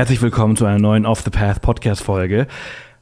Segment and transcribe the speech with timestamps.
[0.00, 2.46] Herzlich willkommen zu einer neuen Off the Path Podcast Folge.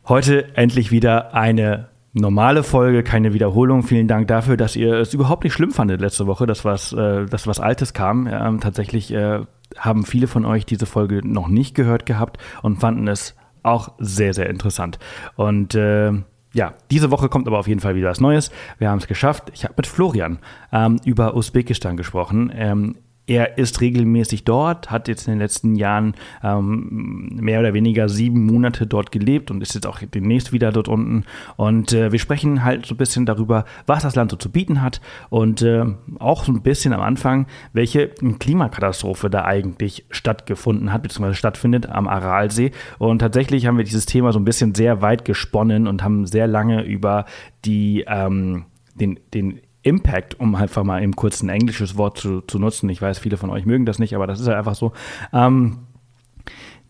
[0.09, 3.85] Heute endlich wieder eine normale Folge, keine Wiederholung.
[3.85, 7.27] Vielen Dank dafür, dass ihr es überhaupt nicht schlimm fandet letzte Woche, dass was, äh,
[7.27, 8.27] dass was Altes kam.
[8.27, 9.43] Ähm, tatsächlich äh,
[9.77, 14.35] haben viele von euch diese Folge noch nicht gehört gehabt und fanden es auch sehr,
[14.35, 14.99] sehr interessant.
[15.37, 16.11] Und äh,
[16.53, 18.51] ja, diese Woche kommt aber auf jeden Fall wieder was Neues.
[18.79, 19.53] Wir haben es geschafft.
[19.55, 20.41] Ich habe mit Florian
[20.73, 22.51] ähm, über Usbekistan gesprochen.
[22.53, 22.97] Ähm,
[23.29, 28.47] er ist regelmäßig dort, hat jetzt in den letzten Jahren ähm, mehr oder weniger sieben
[28.47, 31.25] Monate dort gelebt und ist jetzt auch demnächst wieder dort unten.
[31.57, 34.81] Und äh, wir sprechen halt so ein bisschen darüber, was das Land so zu bieten
[34.81, 35.85] hat und äh,
[36.19, 42.09] auch so ein bisschen am Anfang, welche Klimakatastrophe da eigentlich stattgefunden hat, beziehungsweise stattfindet am
[42.09, 42.73] Aralsee.
[42.99, 46.47] Und tatsächlich haben wir dieses Thema so ein bisschen sehr weit gesponnen und haben sehr
[46.47, 47.27] lange über
[47.67, 48.65] die ähm,
[48.99, 52.89] den, den Impact, um einfach mal eben kurz ein englisches Wort zu, zu nutzen.
[52.89, 54.93] Ich weiß, viele von euch mögen das nicht, aber das ist halt einfach so.
[55.33, 55.79] Ähm,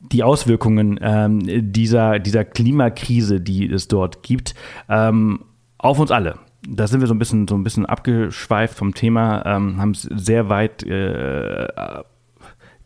[0.01, 1.41] die Auswirkungen ähm,
[1.73, 4.55] dieser, dieser Klimakrise, die es dort gibt,
[4.89, 5.45] ähm,
[5.77, 6.39] auf uns alle.
[6.69, 10.03] Da sind wir so ein bisschen, so ein bisschen abgeschweift vom Thema, ähm, haben es
[10.03, 11.69] sehr weit äh,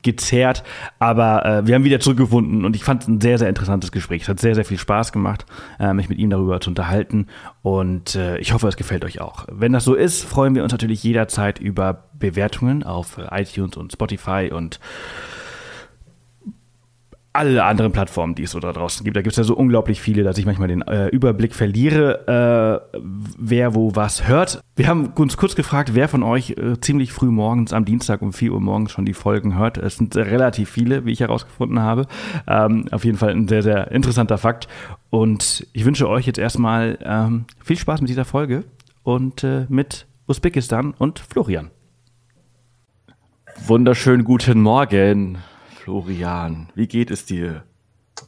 [0.02, 0.64] gezerrt,
[0.98, 4.22] aber äh, wir haben wieder zurückgefunden und ich fand es ein sehr, sehr interessantes Gespräch.
[4.22, 5.46] Es hat sehr, sehr viel Spaß gemacht,
[5.78, 7.26] äh, mich mit ihm darüber zu unterhalten
[7.62, 9.46] und äh, ich hoffe, es gefällt euch auch.
[9.50, 14.50] Wenn das so ist, freuen wir uns natürlich jederzeit über Bewertungen auf iTunes und Spotify
[14.52, 14.80] und
[17.32, 19.16] alle anderen Plattformen, die es so da draußen gibt.
[19.16, 22.98] Da gibt es ja so unglaublich viele, dass ich manchmal den äh, Überblick verliere, äh,
[23.38, 24.60] wer wo was hört.
[24.76, 28.32] Wir haben uns kurz gefragt, wer von euch äh, ziemlich früh morgens am Dienstag um
[28.32, 29.78] 4 Uhr morgens schon die Folgen hört.
[29.78, 32.06] Es sind relativ viele, wie ich herausgefunden habe.
[32.46, 34.68] Ähm, auf jeden Fall ein sehr, sehr interessanter Fakt.
[35.08, 38.64] Und ich wünsche euch jetzt erstmal ähm, viel Spaß mit dieser Folge
[39.02, 41.70] und äh, mit Usbekistan und Florian.
[43.66, 45.38] Wunderschönen guten Morgen.
[45.82, 47.64] Florian, wie geht es dir?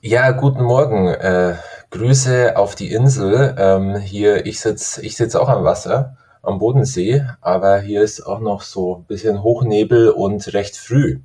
[0.03, 1.07] Ja, guten Morgen.
[1.07, 1.55] Äh,
[1.91, 3.55] Grüße auf die Insel.
[3.57, 8.41] Ähm, hier, ich sitze ich sitz auch am Wasser, am Bodensee, aber hier ist auch
[8.41, 11.21] noch so ein bisschen Hochnebel und recht früh.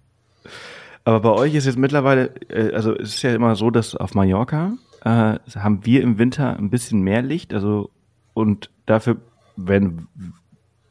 [1.03, 4.13] Aber bei euch ist jetzt mittlerweile, äh, also es ist ja immer so, dass auf
[4.13, 4.73] Mallorca
[5.03, 7.89] äh, haben wir im Winter ein bisschen mehr Licht, also
[8.35, 9.17] und dafür,
[9.55, 10.07] wenn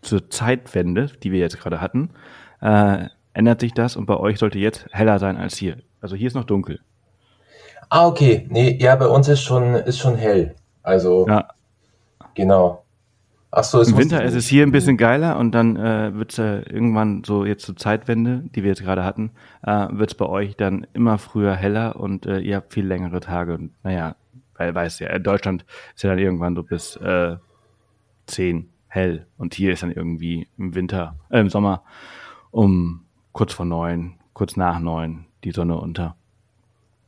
[0.02, 2.10] zur Zeitwende, die wir jetzt gerade hatten,
[2.60, 3.06] äh,
[3.38, 5.78] ändert sich das und bei euch sollte jetzt heller sein als hier.
[6.00, 6.80] Also hier ist noch dunkel.
[7.88, 8.46] Ah, okay.
[8.50, 10.56] Nee, ja, bei uns ist schon, ist schon hell.
[10.82, 11.48] Also, ja.
[12.34, 12.84] genau.
[13.50, 16.38] Ach so, Im Winter ist es hier ein bisschen geiler und dann äh, wird es
[16.38, 19.30] äh, irgendwann so jetzt zur Zeitwende, die wir jetzt gerade hatten,
[19.62, 23.20] äh, wird es bei euch dann immer früher heller und äh, ihr habt viel längere
[23.20, 23.54] Tage.
[23.54, 24.16] Und naja,
[24.56, 27.36] weil weißt ja, Deutschland ist ja dann irgendwann so bis äh,
[28.26, 31.84] 10 hell und hier ist dann irgendwie im Winter, äh, im Sommer
[32.50, 33.04] um
[33.38, 36.16] kurz vor neun, kurz nach neun die Sonne unter.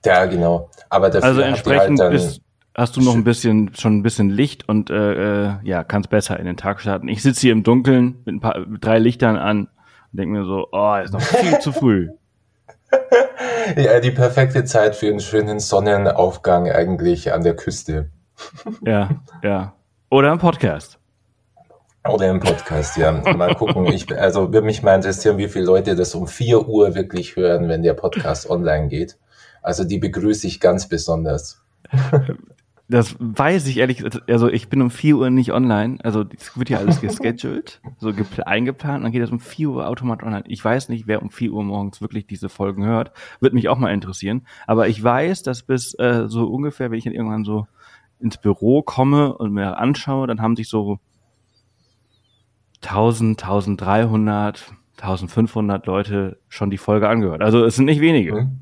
[0.05, 0.71] Ja, genau.
[0.89, 2.41] Aber dafür also entsprechend halt bist,
[2.73, 6.39] hast du noch ein bisschen, schon ein bisschen Licht und äh, äh, ja, kannst besser
[6.39, 7.09] in den Tag starten.
[7.09, 9.69] Ich sitze hier im Dunkeln mit ein paar mit drei Lichtern an und
[10.13, 12.11] denke mir so, oh, ist noch viel zu früh.
[13.77, 18.11] Ja, die perfekte Zeit für einen schönen Sonnenaufgang eigentlich an der Küste.
[18.85, 19.11] Ja,
[19.45, 19.75] ja.
[20.11, 21.00] Oder ein Podcast.
[22.09, 23.12] Oder im Podcast, ja.
[23.12, 23.87] Mal gucken.
[23.87, 27.69] Ich, also würde mich mal interessieren, wie viele Leute das um 4 Uhr wirklich hören,
[27.69, 29.19] wenn der Podcast online geht.
[29.62, 31.62] Also die begrüße ich ganz besonders.
[32.89, 36.71] Das weiß ich ehrlich, also ich bin um 4 Uhr nicht online, also es wird
[36.71, 38.12] ja alles gescheduled, so
[38.44, 40.43] eingeplant, dann geht das um 4 Uhr automatisch online.
[40.49, 43.78] Ich weiß nicht, wer um 4 Uhr morgens wirklich diese Folgen hört, wird mich auch
[43.78, 47.69] mal interessieren, aber ich weiß, dass bis äh, so ungefähr, wenn ich dann irgendwann so
[48.19, 50.98] ins Büro komme und mir anschaue, dann haben sich so
[52.82, 57.42] 1000, 1300, 1500 Leute schon die Folge angehört.
[57.42, 58.59] Also es sind nicht wenige, mhm.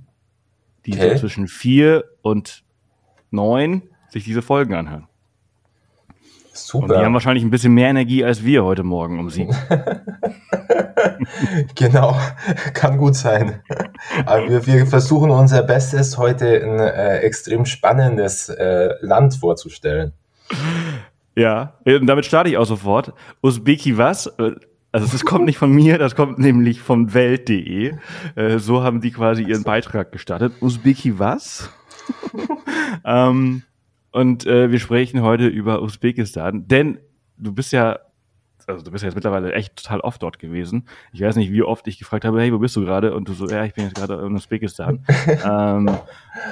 [0.86, 1.14] die okay.
[1.14, 2.64] so zwischen vier und
[3.30, 5.06] neun sich diese Folgen anhören.
[6.52, 6.84] Super.
[6.84, 9.54] Und die haben wahrscheinlich ein bisschen mehr Energie als wir heute Morgen um sieben.
[11.74, 12.16] genau,
[12.74, 13.62] kann gut sein.
[14.26, 20.12] Aber wir, wir, versuchen unser Bestes, heute ein äh, extrem spannendes äh, Land vorzustellen.
[21.38, 23.12] Ja, und damit starte ich auch sofort.
[23.42, 24.28] Usbeki was?
[24.90, 27.94] Also das kommt nicht von mir, das kommt nämlich von Welt.de.
[28.34, 30.54] Äh, so haben die quasi ihren Beitrag gestartet.
[30.60, 31.70] Usbeki was?
[33.04, 33.62] ähm,
[34.10, 36.98] und äh, wir sprechen heute über Usbekistan, denn
[37.36, 38.00] du bist ja,
[38.66, 40.88] also du bist ja jetzt mittlerweile echt total oft dort gewesen.
[41.12, 43.14] Ich weiß nicht, wie oft ich gefragt habe, hey, wo bist du gerade?
[43.14, 45.04] Und du so, ja, ich bin jetzt gerade in Usbekistan.
[45.44, 45.88] ähm,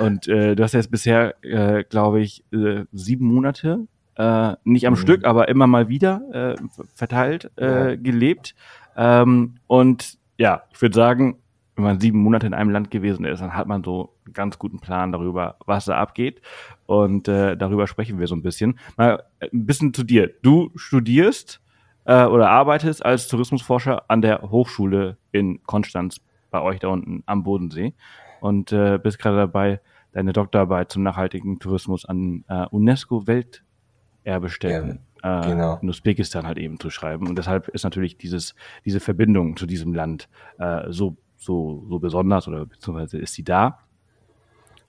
[0.01, 4.95] und äh, du hast jetzt bisher, äh, glaube ich, äh, sieben Monate äh, nicht am
[4.95, 4.99] mhm.
[4.99, 6.57] Stück, aber immer mal wieder äh,
[6.95, 7.97] verteilt äh, ja.
[7.97, 8.55] gelebt.
[8.97, 11.39] Ähm, und ja, ich würde sagen,
[11.77, 14.59] wenn man sieben Monate in einem Land gewesen ist, dann hat man so einen ganz
[14.59, 16.41] guten Plan darüber, was da abgeht.
[16.87, 18.79] Und äh, darüber sprechen wir so ein bisschen.
[18.97, 20.31] Mal ein bisschen zu dir.
[20.43, 21.61] Du studierst
[22.07, 26.21] äh, oder arbeitest als Tourismusforscher an der Hochschule in Konstanz
[26.51, 27.93] bei euch da unten am Bodensee
[28.41, 29.81] und äh, bist gerade dabei,
[30.13, 32.67] deine Doktorarbeit zum nachhaltigen Tourismus an äh,
[34.27, 35.79] UNESCO-Welterbestätten ja, äh, genau.
[35.81, 37.29] in Usbekistan halt eben zu schreiben.
[37.29, 40.29] Und deshalb ist natürlich dieses, diese Verbindung zu diesem Land
[40.59, 43.79] äh, so, so, so besonders oder beziehungsweise ist sie da.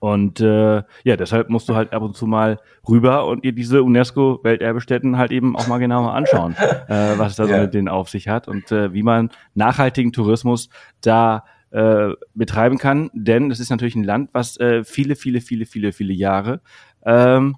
[0.00, 3.82] Und äh, ja, deshalb musst du halt ab und zu mal rüber und dir diese
[3.82, 6.54] UNESCO-Welterbestätten halt eben auch mal genauer anschauen,
[6.88, 10.12] äh, was es da so mit denen auf sich hat und äh, wie man nachhaltigen
[10.12, 10.68] Tourismus
[11.00, 13.10] da äh, betreiben kann.
[13.12, 16.60] Denn es ist natürlich ein Land, was äh, viele, viele, viele, viele, viele Jahre
[17.04, 17.56] ähm,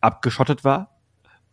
[0.00, 0.97] abgeschottet war,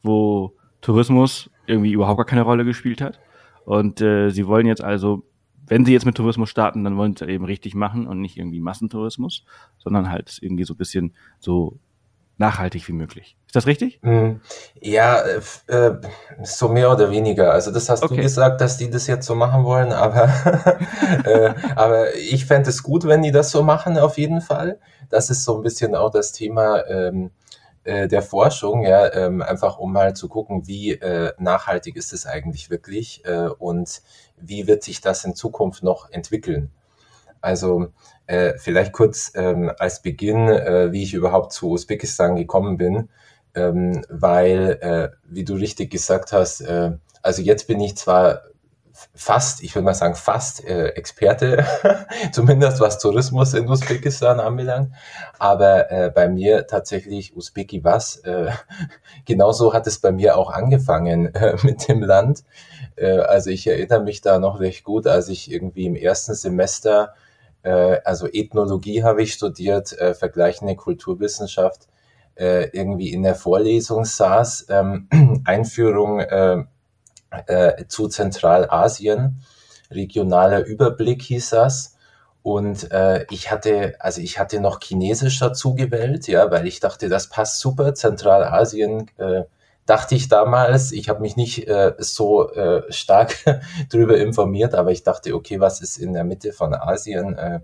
[0.05, 3.19] wo Tourismus irgendwie überhaupt gar keine Rolle gespielt hat.
[3.65, 5.23] Und äh, sie wollen jetzt also
[5.67, 8.59] wenn sie jetzt mit Tourismus starten, dann wollen sie eben richtig machen und nicht irgendwie
[8.59, 9.45] Massentourismus,
[9.77, 11.79] sondern halt irgendwie so ein bisschen so
[12.37, 13.37] nachhaltig wie möglich.
[13.47, 13.99] Ist das richtig?
[14.03, 14.41] Hm.
[14.81, 15.21] Ja,
[15.67, 15.91] äh,
[16.43, 17.53] so mehr oder weniger.
[17.53, 18.17] Also das hast okay.
[18.17, 20.25] du gesagt, dass die das jetzt so machen wollen, aber,
[21.23, 24.79] äh, aber ich fände es gut, wenn die das so machen, auf jeden Fall.
[25.09, 27.31] Das ist so ein bisschen auch das Thema ähm,
[27.85, 32.25] äh, der Forschung, ja, ähm, einfach um mal zu gucken, wie äh, nachhaltig ist es
[32.25, 34.01] eigentlich wirklich äh, und
[34.37, 36.71] wie wird sich das in Zukunft noch entwickeln.
[37.41, 37.87] Also
[38.25, 43.09] äh, vielleicht kurz ähm, als Beginn, äh, wie ich überhaupt zu Usbekistan gekommen bin,
[43.53, 46.91] ähm, weil, äh, wie du richtig gesagt hast, äh,
[47.21, 48.41] also jetzt bin ich zwar
[49.13, 51.65] fast, ich würde mal sagen, fast äh, Experte,
[52.31, 54.93] zumindest was Tourismus in Usbekistan anbelangt.
[55.37, 58.17] Aber äh, bei mir tatsächlich Usbeki was.
[58.17, 58.51] Äh,
[59.25, 62.43] genauso hat es bei mir auch angefangen äh, mit dem Land.
[62.95, 67.13] Äh, also ich erinnere mich da noch recht gut, als ich irgendwie im ersten Semester,
[67.63, 71.87] äh, also Ethnologie habe ich studiert, äh, vergleichende Kulturwissenschaft,
[72.35, 75.09] äh, irgendwie in der Vorlesung saß, ähm,
[75.45, 76.63] Einführung äh,
[77.47, 79.41] äh, zu Zentralasien.
[79.91, 81.95] Regionaler Überblick hieß das.
[82.43, 87.09] Und äh, ich hatte, also ich hatte noch Chinesisch dazu gewählt, ja, weil ich dachte,
[87.09, 87.95] das passt super.
[87.95, 89.45] Zentralasien äh,
[89.85, 90.91] dachte ich damals.
[90.91, 93.35] Ich habe mich nicht äh, so äh, stark
[93.89, 97.37] darüber informiert, aber ich dachte, okay, was ist in der Mitte von Asien?
[97.37, 97.61] Äh,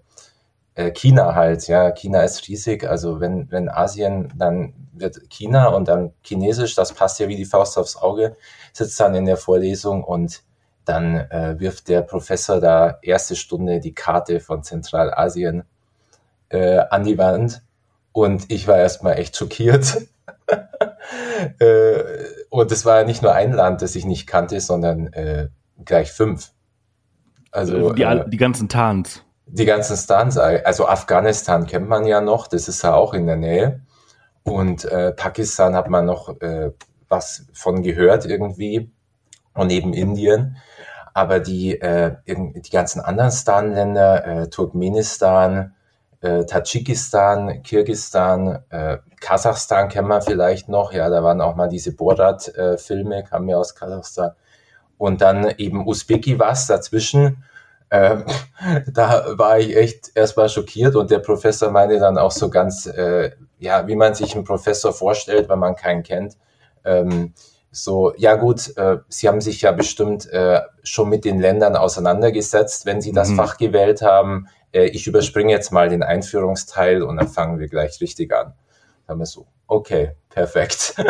[0.76, 2.88] äh, China halt, ja, China ist riesig.
[2.88, 7.46] Also wenn, wenn Asien, dann wird China und dann Chinesisch, das passt ja wie die
[7.46, 8.36] Faust aufs Auge,
[8.74, 10.44] sitzt dann in der Vorlesung und
[10.86, 15.64] dann äh, wirft der Professor da erste Stunde die Karte von Zentralasien
[16.50, 17.62] äh, an die Wand
[18.12, 20.08] und ich war erstmal echt schockiert.
[21.60, 22.04] äh,
[22.50, 25.50] und es war nicht nur ein Land, das ich nicht kannte, sondern äh,
[25.86, 26.52] gleich fünf.
[27.52, 32.48] Also die, äh, die ganzen Tans die ganzen Stans, also Afghanistan kennt man ja noch,
[32.48, 33.82] das ist ja auch in der Nähe.
[34.44, 36.72] Und äh, Pakistan hat man noch äh,
[37.10, 38.92] was von gehört irgendwie
[39.54, 40.58] und neben Indien.
[41.14, 45.76] Aber die, äh, die ganzen anderen Stan-Länder, äh, Turkmenistan,
[46.22, 50.94] äh, Tadschikistan, Kirgistan, äh, Kasachstan kennen wir vielleicht noch.
[50.94, 54.32] Ja, da waren auch mal diese Borat-Filme, äh, kamen ja aus Kasachstan.
[54.98, 57.44] Und dann eben Usbeki was dazwischen.
[57.92, 58.24] Ähm,
[58.94, 63.32] da war ich echt erstmal schockiert und der Professor meinte dann auch so ganz, äh,
[63.60, 66.38] ja, wie man sich einen Professor vorstellt, wenn man keinen kennt.
[66.86, 67.34] Ähm,
[67.70, 72.86] so, ja gut, äh, Sie haben sich ja bestimmt äh, schon mit den Ländern auseinandergesetzt,
[72.86, 73.38] wenn Sie das mhm.
[73.38, 74.48] Fach gewählt haben.
[74.74, 78.54] Äh, ich überspringe jetzt mal den Einführungsteil und dann fangen wir gleich richtig an.
[79.06, 80.96] Dann haben wir so, okay, perfekt.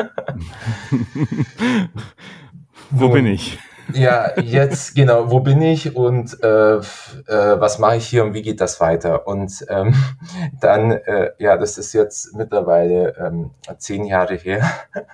[2.92, 3.58] Wo bin ich?
[3.94, 6.82] Ja, jetzt genau, wo bin ich und äh, äh,
[7.28, 9.28] was mache ich hier und wie geht das weiter?
[9.28, 9.94] Und ähm,
[10.62, 14.70] dann, äh, ja, das ist jetzt mittlerweile ähm, zehn Jahre her.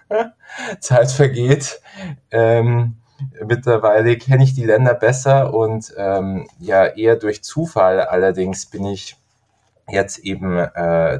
[0.79, 1.81] Zeit vergeht.
[2.31, 2.98] Ähm,
[3.46, 9.15] mittlerweile kenne ich die Länder besser und ähm, ja, eher durch Zufall allerdings bin ich
[9.89, 11.19] jetzt eben äh,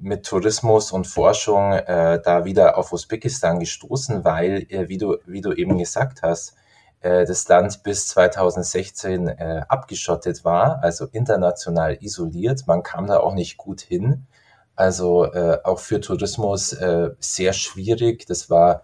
[0.00, 5.40] mit Tourismus und Forschung äh, da wieder auf Usbekistan gestoßen, weil, äh, wie, du, wie
[5.40, 6.56] du eben gesagt hast,
[7.02, 12.66] äh, das Land bis 2016 äh, abgeschottet war, also international isoliert.
[12.66, 14.26] Man kam da auch nicht gut hin.
[14.74, 18.26] Also äh, auch für Tourismus äh, sehr schwierig.
[18.26, 18.82] Das war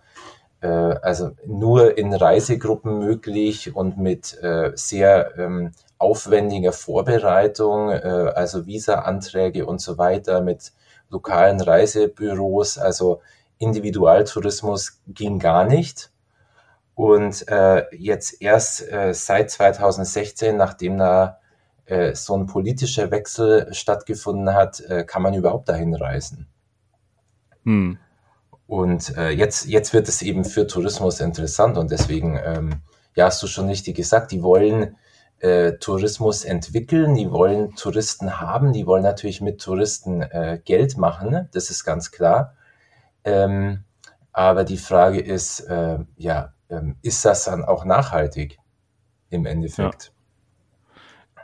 [0.61, 8.67] äh, also nur in Reisegruppen möglich und mit äh, sehr ähm, aufwendiger Vorbereitung, äh, also
[8.67, 10.73] Visa-Anträge und so weiter mit
[11.11, 12.79] lokalen Reisebüros.
[12.79, 13.21] Also
[13.59, 16.11] Individualtourismus ging gar nicht.
[16.99, 21.39] Und äh, jetzt erst äh, seit 2016, nachdem da
[21.85, 26.49] äh, so ein politischer Wechsel stattgefunden hat, äh, kann man überhaupt dahin reisen.
[27.63, 27.99] Hm.
[28.67, 32.83] Und äh, jetzt, jetzt wird es eben für Tourismus interessant und deswegen, ähm,
[33.15, 34.97] ja, hast du schon richtig gesagt, die wollen
[35.39, 40.25] äh, Tourismus entwickeln, die wollen Touristen haben, die wollen natürlich mit Touristen
[40.65, 42.55] Geld machen, das ist ganz klar.
[43.23, 43.85] Ähm,
[44.33, 45.65] aber die Frage ist,
[46.17, 48.59] ja, ähm, ist das dann auch nachhaltig
[49.31, 50.05] im Endeffekt?
[50.05, 50.19] Ja.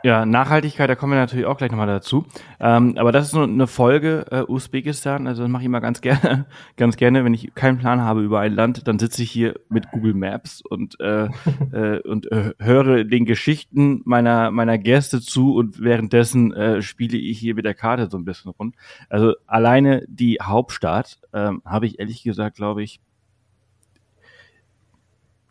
[0.05, 2.27] Ja, Nachhaltigkeit, da kommen wir natürlich auch gleich nochmal dazu.
[2.59, 5.99] Ähm, aber das ist so eine Folge äh, Usbekistan, also das mache ich immer ganz
[5.99, 6.45] gerne,
[6.77, 9.89] ganz gerne, wenn ich keinen Plan habe über ein Land, dann sitze ich hier mit
[9.89, 11.29] Google Maps und äh,
[11.71, 17.39] äh, und äh, höre den Geschichten meiner meiner Gäste zu und währenddessen äh, spiele ich
[17.39, 18.75] hier mit der Karte so ein bisschen rund.
[19.09, 22.99] Also alleine die Hauptstadt ähm, habe ich ehrlich gesagt, glaube ich,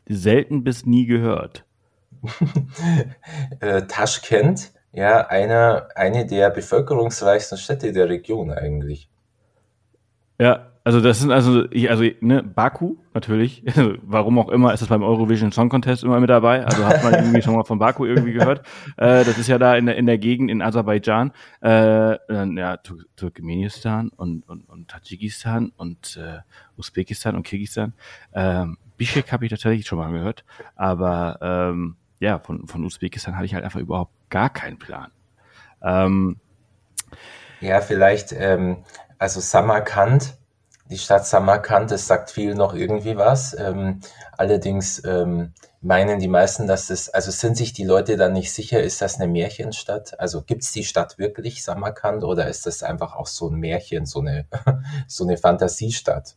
[0.08, 1.64] selten bis nie gehört.
[3.60, 9.08] äh, Taschkent, ja, eine, eine der bevölkerungsreichsten Städte der Region eigentlich.
[10.38, 13.62] Ja, also das sind also, ich, also ne, Baku natürlich,
[14.02, 17.14] warum auch immer ist das beim Eurovision Song Contest immer mit dabei, also hat man
[17.14, 18.60] irgendwie schon mal von Baku irgendwie gehört.
[18.98, 21.32] Äh, das ist ja da in der, in der Gegend in Aserbaidschan,
[21.62, 26.40] äh, ja, Tur Turkmenistan und, und, und Tadschikistan und äh,
[26.76, 27.94] Usbekistan und Kirgisistan.
[28.34, 30.44] Ähm, Bishkek habe ich tatsächlich schon mal gehört,
[30.76, 35.10] aber ähm, ja, von, von Usbekistan hatte ich halt einfach überhaupt gar keinen Plan.
[35.82, 36.36] Ähm,
[37.60, 38.84] ja, vielleicht, ähm,
[39.18, 40.34] also Samarkand,
[40.90, 43.58] die Stadt Samarkand, das sagt viel noch irgendwie was.
[43.58, 44.00] Ähm,
[44.32, 48.82] allerdings ähm, meinen die meisten, dass das, also sind sich die Leute dann nicht sicher,
[48.82, 50.18] ist das eine Märchenstadt?
[50.20, 54.20] Also gibt's die Stadt wirklich, Samarkand, oder ist das einfach auch so ein Märchen, so
[54.20, 54.46] eine,
[55.08, 56.36] so eine Fantasiestadt?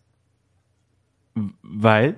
[1.61, 2.17] Weil?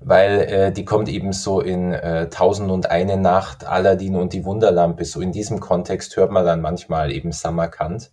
[0.00, 4.44] Weil äh, die kommt eben so in äh, Tausend und eine Nacht, Aladdin und die
[4.44, 5.04] Wunderlampe.
[5.04, 8.10] So in diesem Kontext hört man dann manchmal eben Samarkand.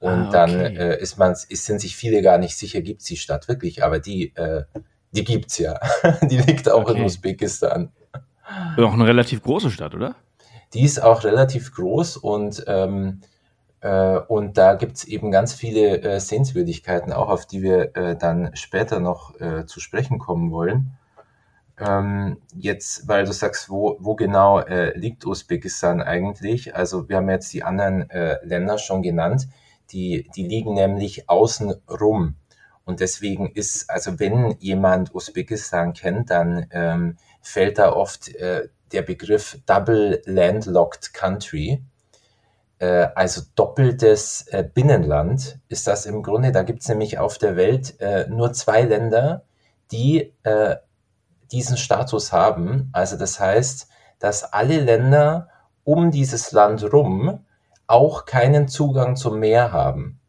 [0.00, 0.32] Und ah, okay.
[0.32, 3.82] dann äh, ist man, ist, sind sich viele gar nicht sicher, gibt's die Stadt wirklich,
[3.82, 4.64] aber die, äh,
[5.12, 5.80] die gibt's ja.
[6.22, 6.98] die liegt auch okay.
[6.98, 7.90] in Usbekistan.
[8.76, 10.14] Auch eine relativ große Stadt, oder?
[10.72, 13.20] Die ist auch relativ groß und ähm,
[13.80, 18.50] äh, und da gibt's eben ganz viele äh, Sehenswürdigkeiten, auch auf die wir äh, dann
[18.54, 20.98] später noch äh, zu sprechen kommen wollen.
[21.80, 26.74] Ähm, jetzt, weil du sagst, wo, wo genau äh, liegt Usbekistan eigentlich?
[26.74, 29.48] Also wir haben jetzt die anderen äh, Länder schon genannt,
[29.92, 32.34] die, die liegen nämlich außen rum.
[32.84, 39.02] Und deswegen ist, also wenn jemand Usbekistan kennt, dann ähm, fällt da oft äh, der
[39.02, 41.82] Begriff Double Landlocked Country.
[42.78, 46.50] Äh, also doppeltes äh, Binnenland ist das im Grunde.
[46.50, 49.44] Da gibt's nämlich auf der Welt äh, nur zwei Länder,
[49.92, 50.32] die
[51.52, 52.90] diesen Status haben.
[52.92, 53.88] Also das heißt,
[54.18, 55.48] dass alle Länder
[55.84, 57.44] um dieses Land rum
[57.86, 60.20] auch keinen Zugang zum Meer haben.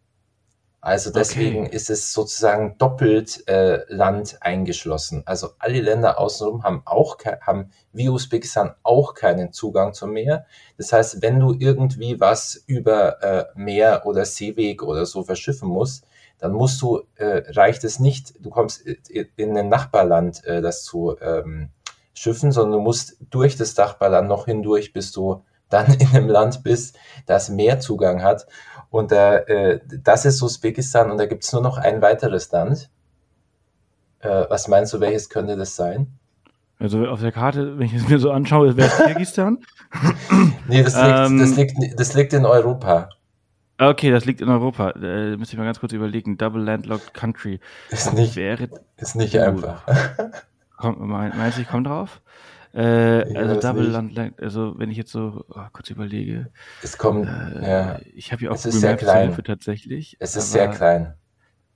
[0.82, 1.76] Also deswegen okay.
[1.76, 5.24] ist es sozusagen doppelt äh, Land eingeschlossen.
[5.26, 10.46] Also alle Länder außenrum haben auch haben wie Usbekistan auch keinen Zugang zum Meer.
[10.78, 16.06] Das heißt, wenn du irgendwie was über äh, Meer oder Seeweg oder so verschiffen musst,
[16.40, 21.16] dann musst du, äh, reicht es nicht, du kommst in ein Nachbarland, äh, das zu
[21.22, 21.70] ähm,
[22.14, 26.64] schiffen, sondern du musst durch das Nachbarland noch hindurch, bis du dann in einem Land
[26.64, 28.48] bist, das mehr Zugang hat.
[28.90, 32.90] Und äh, das ist Usbekistan und da gibt's nur noch ein weiteres Land.
[34.20, 36.18] Äh, was meinst du, welches könnte das sein?
[36.80, 39.60] Also auf der Karte, wenn ich es mir so anschaue, wäre es Kirgisistan.
[40.68, 43.10] nee, das liegt, ähm, das, liegt, das liegt in Europa.
[43.80, 44.92] Okay, das liegt in Europa.
[44.92, 46.38] Äh, müsste ich mal ganz kurz überlegen.
[46.38, 47.62] Double Landlocked Country.
[47.90, 49.84] Ist nicht, wäre, ist nicht uh, einfach.
[50.78, 52.22] Komm, meinst du, ich komme drauf?
[52.74, 56.48] Äh, also Double Landlocked, also wenn ich jetzt so oh, kurz überlege.
[56.84, 58.00] Es kommt, äh, ja.
[58.14, 59.28] Ich habe hier auch es ist sehr klein.
[59.28, 60.18] Hilfe tatsächlich.
[60.20, 61.14] Es ist sehr klein.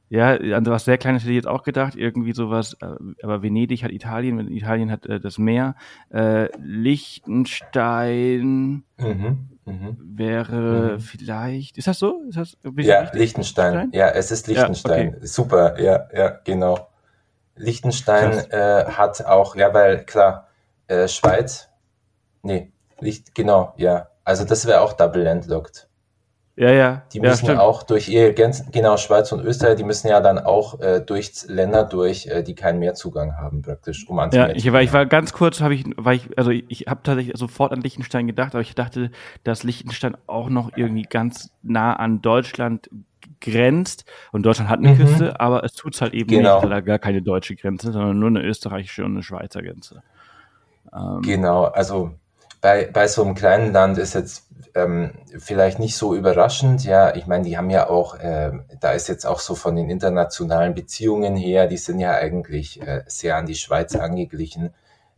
[0.10, 2.86] Ja, an was sehr Kleines hätte ich jetzt auch gedacht, irgendwie sowas, äh,
[3.24, 5.76] aber Venedig hat Italien, Italien hat äh, das Meer,
[6.12, 9.50] äh, Liechtenstein, mhm.
[9.66, 9.98] Mhm.
[10.00, 11.00] wäre mhm.
[11.00, 12.22] vielleicht, ist das so?
[12.28, 13.92] Ist das ja, Liechtenstein.
[13.94, 15.12] Ja, es ist Liechtenstein.
[15.12, 15.26] Ja, okay.
[15.26, 16.90] Super, ja, ja, genau.
[17.56, 20.48] Liechtenstein äh, hat auch, ja, weil klar,
[20.88, 21.70] äh, Schweiz,
[22.42, 24.08] nee, Licht, genau, ja.
[24.24, 25.88] Also das wäre auch Double Landlocked.
[26.56, 27.02] Ja, ja.
[27.12, 30.38] Die müssen ja, auch durch ihr Grenzen, genau, Schweiz und Österreich, die müssen ja dann
[30.38, 34.84] auch äh, durch Länder durch, äh, die keinen Mehrzugang haben, praktisch, um Ja, ich war,
[34.84, 38.28] ich war ganz kurz, habe ich, war ich, also ich, habe tatsächlich sofort an Liechtenstein
[38.28, 39.10] gedacht, aber ich dachte,
[39.44, 42.88] dass Liechtenstein auch noch irgendwie ganz nah an Deutschland
[43.42, 44.98] grenzt und Deutschland hat eine mhm.
[44.98, 46.56] Küste, aber es tut's halt eben genau.
[46.56, 50.04] nicht, weil da gar keine deutsche Grenze, sondern nur eine österreichische und eine Schweizer Grenze.
[50.94, 52.12] Ähm, genau, also
[52.62, 54.43] bei, bei so einem kleinen Land ist jetzt
[54.76, 56.84] ähm, vielleicht nicht so überraschend.
[56.84, 59.90] Ja, ich meine, die haben ja auch, äh, da ist jetzt auch so von den
[59.90, 64.74] internationalen Beziehungen her, die sind ja eigentlich äh, sehr an die Schweiz angeglichen.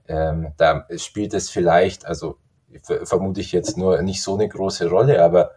[0.07, 2.37] Ähm, da spielt es vielleicht, also
[2.81, 5.51] vermute ich jetzt nur nicht so eine große Rolle, aber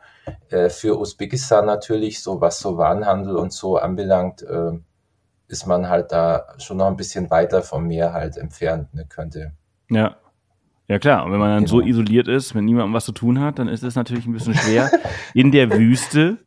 [0.50, 4.72] äh, für Usbekistan natürlich, so was so Warenhandel und so anbelangt, äh,
[5.48, 9.52] ist man halt da schon noch ein bisschen weiter vom Meer halt entfernt, ne, könnte.
[9.90, 10.16] Ja.
[10.88, 11.80] Ja klar, und wenn man dann genau.
[11.80, 14.54] so isoliert ist, mit niemandem was zu tun hat, dann ist es natürlich ein bisschen
[14.54, 14.90] schwer,
[15.34, 16.38] in der Wüste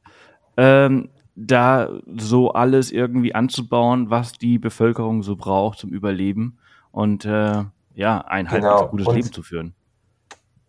[0.57, 6.57] ähm, da so alles irgendwie anzubauen, was die Bevölkerung so braucht zum Überleben
[6.91, 8.69] und äh, ja, ein genau.
[8.69, 9.75] halbwegs gutes und, Leben zu führen.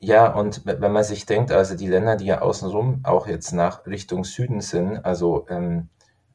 [0.00, 3.86] Ja, und wenn man sich denkt, also die Länder, die ja außenrum auch jetzt nach
[3.86, 5.88] Richtung Süden sind, also ähm,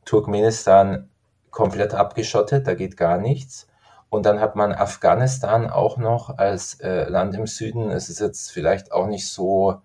[0.05, 1.09] Turkmenistan
[1.51, 3.67] komplett abgeschottet, da geht gar nichts.
[4.09, 7.91] Und dann hat man Afghanistan auch noch als äh, Land im Süden.
[7.91, 9.81] Es ist jetzt vielleicht auch nicht so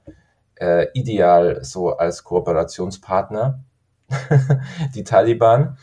[0.60, 3.60] äh, ideal, so als Kooperationspartner,
[4.94, 5.76] die Taliban.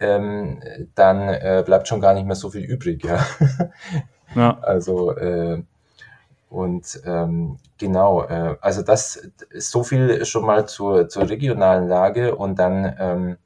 [0.00, 0.62] Ähm,
[0.94, 3.24] dann äh, bleibt schon gar nicht mehr so viel übrig, ja.
[4.34, 4.58] ja.
[4.62, 5.62] Also äh,
[6.54, 9.16] und ähm, genau, äh, also das
[9.50, 13.36] ist so viel schon mal zur, zur regionalen Lage und dann ähm,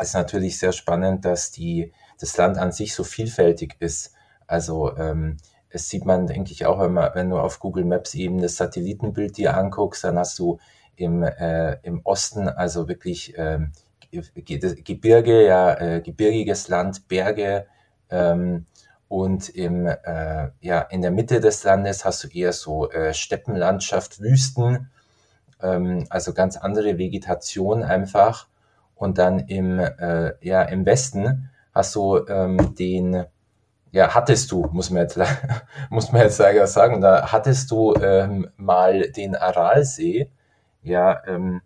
[0.00, 4.12] ist natürlich sehr spannend, dass die das Land an sich so vielfältig ist.
[4.46, 5.36] Also ähm,
[5.70, 8.56] es sieht man, denke ich, auch, wenn, man, wenn du auf Google Maps eben das
[8.56, 10.58] Satellitenbild dir anguckst, dann hast du
[10.96, 13.72] im, äh, im Osten also wirklich ähm,
[14.10, 17.66] Gebirge, ja, äh, gebirgiges Land, Berge
[18.10, 18.66] ähm,
[19.08, 24.20] und im, äh, ja, in der Mitte des Landes hast du eher so äh, Steppenlandschaft,
[24.20, 24.90] Wüsten,
[25.62, 28.48] ähm, also ganz andere Vegetation einfach.
[28.94, 33.24] Und dann im, äh, ja, im Westen hast du ähm, den,
[33.92, 35.18] ja, hattest du, muss man jetzt,
[35.90, 40.30] muss man jetzt sagen, da hattest du ähm, mal den Aralsee,
[40.82, 41.62] ja, ähm,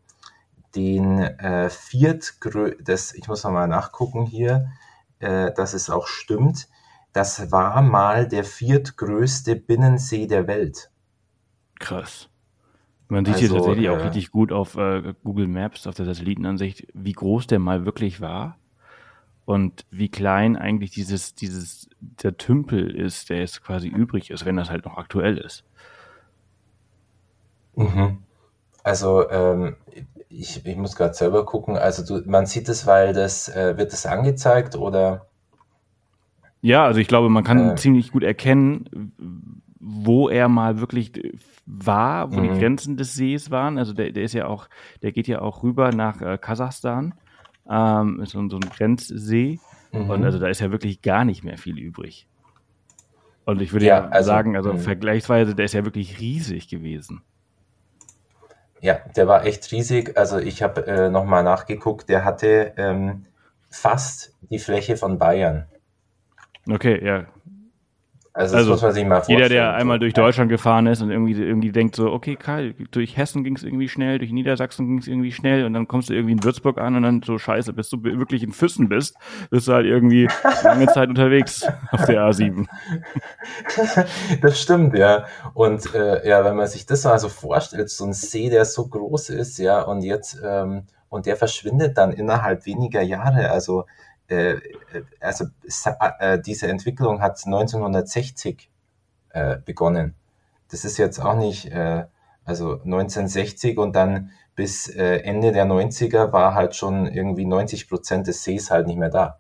[0.77, 4.69] den äh, viertgrö, das, ich muss noch mal nachgucken hier,
[5.19, 6.69] äh, dass es auch stimmt,
[7.15, 10.91] das war mal der viertgrößte Binnensee der Welt.
[11.79, 12.29] Krass.
[13.09, 16.05] Man sieht also, hier tatsächlich äh, auch richtig gut auf äh, Google Maps, auf der
[16.05, 18.59] Satellitenansicht, wie groß der mal wirklich war
[19.45, 24.57] und wie klein eigentlich dieses, dieses, der Tümpel ist, der jetzt quasi übrig ist, wenn
[24.57, 25.65] das halt noch aktuell ist.
[27.75, 28.19] Mhm.
[28.85, 29.77] Also ähm,
[30.29, 31.77] ich, ich muss gerade selber gucken.
[31.77, 35.27] Also du, man sieht es, weil das äh, wird das angezeigt oder?
[36.61, 39.13] Ja, also ich glaube, man kann äh, ziemlich gut erkennen,
[39.81, 41.13] wo er mal wirklich
[41.67, 42.55] war, wo mhm.
[42.55, 43.79] die Grenzen des Sees waren.
[43.79, 44.69] Also der, der ist ja auch,
[45.03, 47.15] der geht ja auch rüber nach äh, Kasachstan
[47.73, 49.59] ähm, ist so, so ein Grenzsee.
[49.93, 50.11] Mhm.
[50.11, 52.29] Und also da ist ja wirklich gar nicht mehr viel übrig.
[53.45, 54.79] Und ich würde ja, ja also, sagen, also mh.
[54.79, 57.23] vergleichsweise, der ist ja wirklich riesig gewesen.
[58.81, 60.17] Ja, der war echt riesig.
[60.17, 63.27] Also ich habe äh, nochmal nachgeguckt, der hatte ähm,
[63.71, 65.67] fast die Fläche von Bayern.
[66.69, 67.27] Okay, ja,
[68.35, 69.39] also, also, das muss man sich mal vorstellen.
[69.39, 73.19] Jeder, der einmal durch Deutschland gefahren ist und irgendwie, irgendwie denkt so, okay, Karl, durch
[73.19, 76.15] Hessen ging es irgendwie schnell, durch Niedersachsen ging es irgendwie schnell und dann kommst du
[76.15, 79.17] irgendwie in Würzburg an und dann so scheiße, bis du wirklich in Füssen bist,
[79.51, 80.29] bist du halt irgendwie
[80.65, 82.67] lange Zeit unterwegs auf der A7.
[84.41, 85.25] Das stimmt, ja.
[85.55, 88.87] Und äh, ja, wenn man sich das mal so vorstellt, so ein See, der so
[88.87, 93.51] groß ist, ja, und jetzt, ähm, und der verschwindet dann innerhalb weniger Jahre.
[93.51, 93.85] Also
[94.29, 94.61] äh,
[95.21, 95.47] also
[96.19, 98.71] äh, diese Entwicklung hat 1960
[99.31, 100.15] äh, begonnen.
[100.71, 102.07] Das ist jetzt auch nicht, äh,
[102.45, 108.27] also 1960 und dann bis äh, Ende der 90er war halt schon irgendwie 90 Prozent
[108.27, 109.39] des Sees halt nicht mehr da.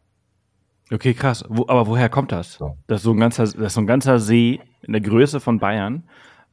[0.90, 1.44] Okay, krass.
[1.48, 2.54] Wo, aber woher kommt das?
[2.54, 2.76] So.
[2.86, 6.04] Dass, so ein ganzer, dass so ein ganzer See in der Größe von Bayern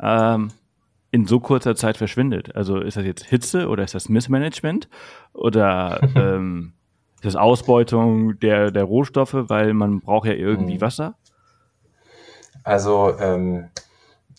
[0.02, 0.50] ähm,
[1.12, 2.56] in so kurzer Zeit verschwindet.
[2.56, 4.88] Also ist das jetzt Hitze oder ist das Missmanagement
[5.34, 6.74] oder ähm,
[7.22, 10.82] das Ausbeutung der, der Rohstoffe, weil man braucht ja irgendwie mhm.
[10.82, 11.16] Wasser?
[12.64, 13.70] Also ähm,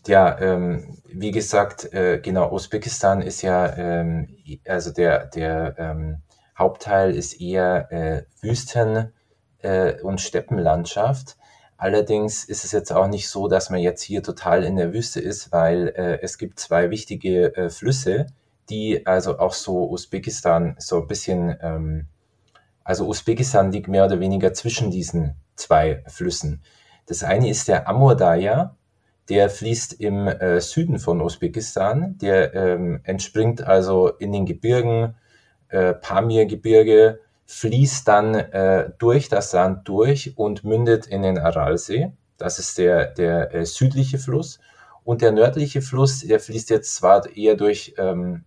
[0.06, 4.28] ja, ähm, wie gesagt, äh, genau, Usbekistan ist ja, ähm,
[4.66, 6.22] also der, der ähm,
[6.56, 9.12] Hauptteil ist eher äh, Wüsten-
[9.62, 11.36] äh, und Steppenlandschaft.
[11.76, 15.20] Allerdings ist es jetzt auch nicht so, dass man jetzt hier total in der Wüste
[15.20, 18.26] ist, weil äh, es gibt zwei wichtige äh, Flüsse,
[18.68, 22.06] die also auch so Usbekistan so ein bisschen ähm,
[22.90, 26.60] also Usbekistan liegt mehr oder weniger zwischen diesen zwei Flüssen.
[27.06, 28.74] Das eine ist der Amur-Darja,
[29.28, 35.14] der fließt im äh, Süden von Usbekistan, der ähm, entspringt also in den Gebirgen,
[35.68, 42.10] äh, Pamir-Gebirge, fließt dann äh, durch das Land durch und mündet in den Aralsee.
[42.38, 44.58] Das ist der, der äh, südliche Fluss.
[45.04, 48.46] Und der nördliche Fluss, der fließt jetzt zwar eher durch ähm,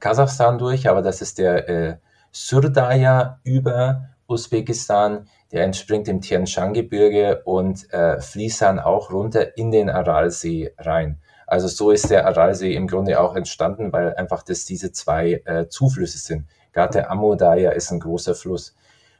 [0.00, 1.96] Kasachstan durch, aber das ist der äh,
[2.34, 9.56] Surdaja über Usbekistan, der entspringt im Tian Shan Gebirge und äh, fließt dann auch runter
[9.56, 11.20] in den Aralsee rein.
[11.46, 15.68] Also so ist der Aralsee im Grunde auch entstanden, weil einfach das diese zwei äh,
[15.68, 16.46] Zuflüsse sind.
[16.72, 18.74] Gerade der Amodaja ist ein großer Fluss.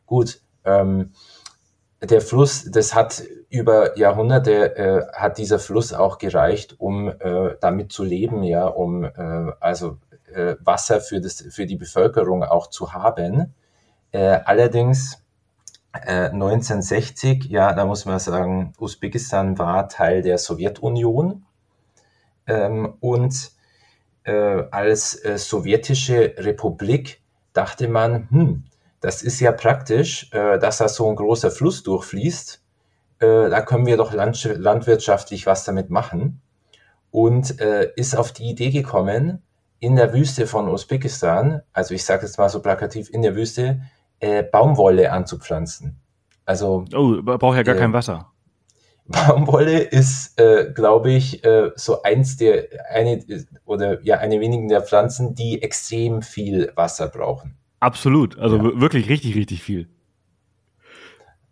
[0.06, 1.12] Gut, ähm,
[2.02, 7.92] der Fluss, das hat über Jahrhunderte äh, hat dieser Fluss auch gereicht, um äh, damit
[7.92, 9.98] zu leben, ja, um äh, also
[10.34, 13.54] äh, Wasser für das für die Bevölkerung auch zu haben.
[14.12, 15.24] Äh, allerdings
[15.92, 21.44] 1960, äh, ja, da muss man sagen, Usbekistan war Teil der Sowjetunion
[22.46, 23.52] ähm, und
[24.24, 27.20] äh, als äh, sowjetische Republik
[27.52, 28.64] dachte man, hm,
[29.00, 32.60] das ist ja praktisch, äh, dass da so ein großer Fluss durchfließt.
[33.20, 36.42] Da können wir doch land landwirtschaftlich was damit machen.
[37.10, 39.40] Und äh, ist auf die Idee gekommen,
[39.78, 43.82] in der Wüste von Usbekistan, also ich sage jetzt mal so plakativ, in der Wüste
[44.20, 46.00] äh, Baumwolle anzupflanzen.
[46.46, 48.30] Also oh, braucht ja gar kein Wasser.
[49.06, 53.22] Baumwolle ist, äh, glaube ich, äh, so eins der, eine,
[53.66, 57.58] oder ja, eine wenigen der Pflanzen, die extrem viel Wasser brauchen.
[57.80, 58.80] Absolut, also ja.
[58.80, 59.88] wirklich richtig, richtig viel.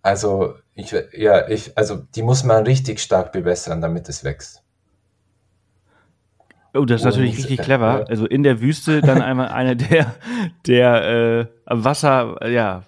[0.01, 4.62] Also, ich, ja, ich, also, die muss man richtig stark bewässern, damit es wächst.
[6.75, 8.07] Oh, das ist Und, natürlich richtig clever.
[8.07, 10.15] Äh, also in der Wüste dann einmal eine der,
[10.67, 12.85] der äh, Wasser, ja,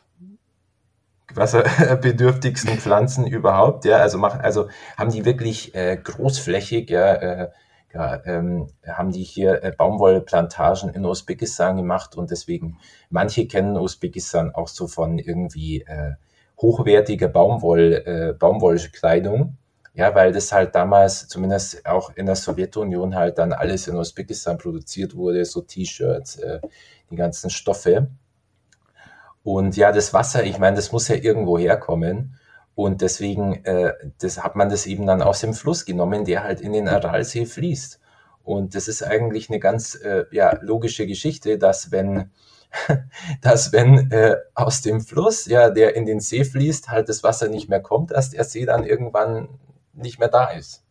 [1.36, 7.50] wasserbedürftigsten Pflanzen überhaupt, ja, also machen, also haben die wirklich äh, großflächig, ja, äh,
[7.92, 12.78] ja ähm, haben die hier äh, Baumwollplantagen in Usbekistan gemacht und deswegen,
[13.10, 16.12] manche kennen Usbekistan auch so von irgendwie äh,
[16.60, 19.56] hochwertiger Baumwoll, äh, Baumwollkleidung,
[19.94, 24.58] ja, weil das halt damals, zumindest auch in der Sowjetunion halt dann alles in Usbekistan
[24.58, 26.60] produziert wurde, so T-Shirts, äh,
[27.10, 28.08] die ganzen Stoffe.
[29.44, 32.38] Und ja, das Wasser, ich meine, das muss ja irgendwo herkommen.
[32.74, 36.60] Und deswegen äh, das hat man das eben dann aus dem Fluss genommen, der halt
[36.60, 38.00] in den Aralsee fließt.
[38.42, 42.32] Und das ist eigentlich eine ganz äh, ja, logische Geschichte, dass wenn,
[43.42, 47.48] dass wenn äh, aus dem Fluss, ja, der in den See fließt, halt das Wasser
[47.48, 49.48] nicht mehr kommt, dass der See dann irgendwann
[49.94, 50.84] nicht mehr da ist.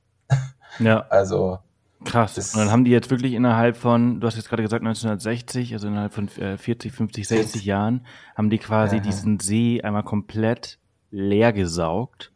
[0.79, 1.05] Ja.
[1.09, 1.59] Also
[2.03, 2.37] Krass.
[2.37, 5.87] Und dann haben die jetzt wirklich innerhalb von, du hast jetzt gerade gesagt 1960, also
[5.87, 9.01] innerhalb von 40, 50, 60 Jahren, haben die quasi ja.
[9.01, 10.79] diesen See einmal komplett
[11.11, 12.31] leer gesaugt.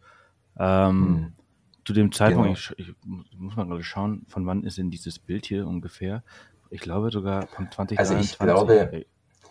[0.58, 1.34] Ähm, hm.
[1.86, 2.76] Zu dem Zeitpunkt, genau.
[2.78, 6.24] ich, ich, muss mal gerade schauen, von wann ist denn dieses Bild hier ungefähr?
[6.70, 8.00] Ich glaube sogar von 2023.
[8.00, 9.06] Also ich glaube,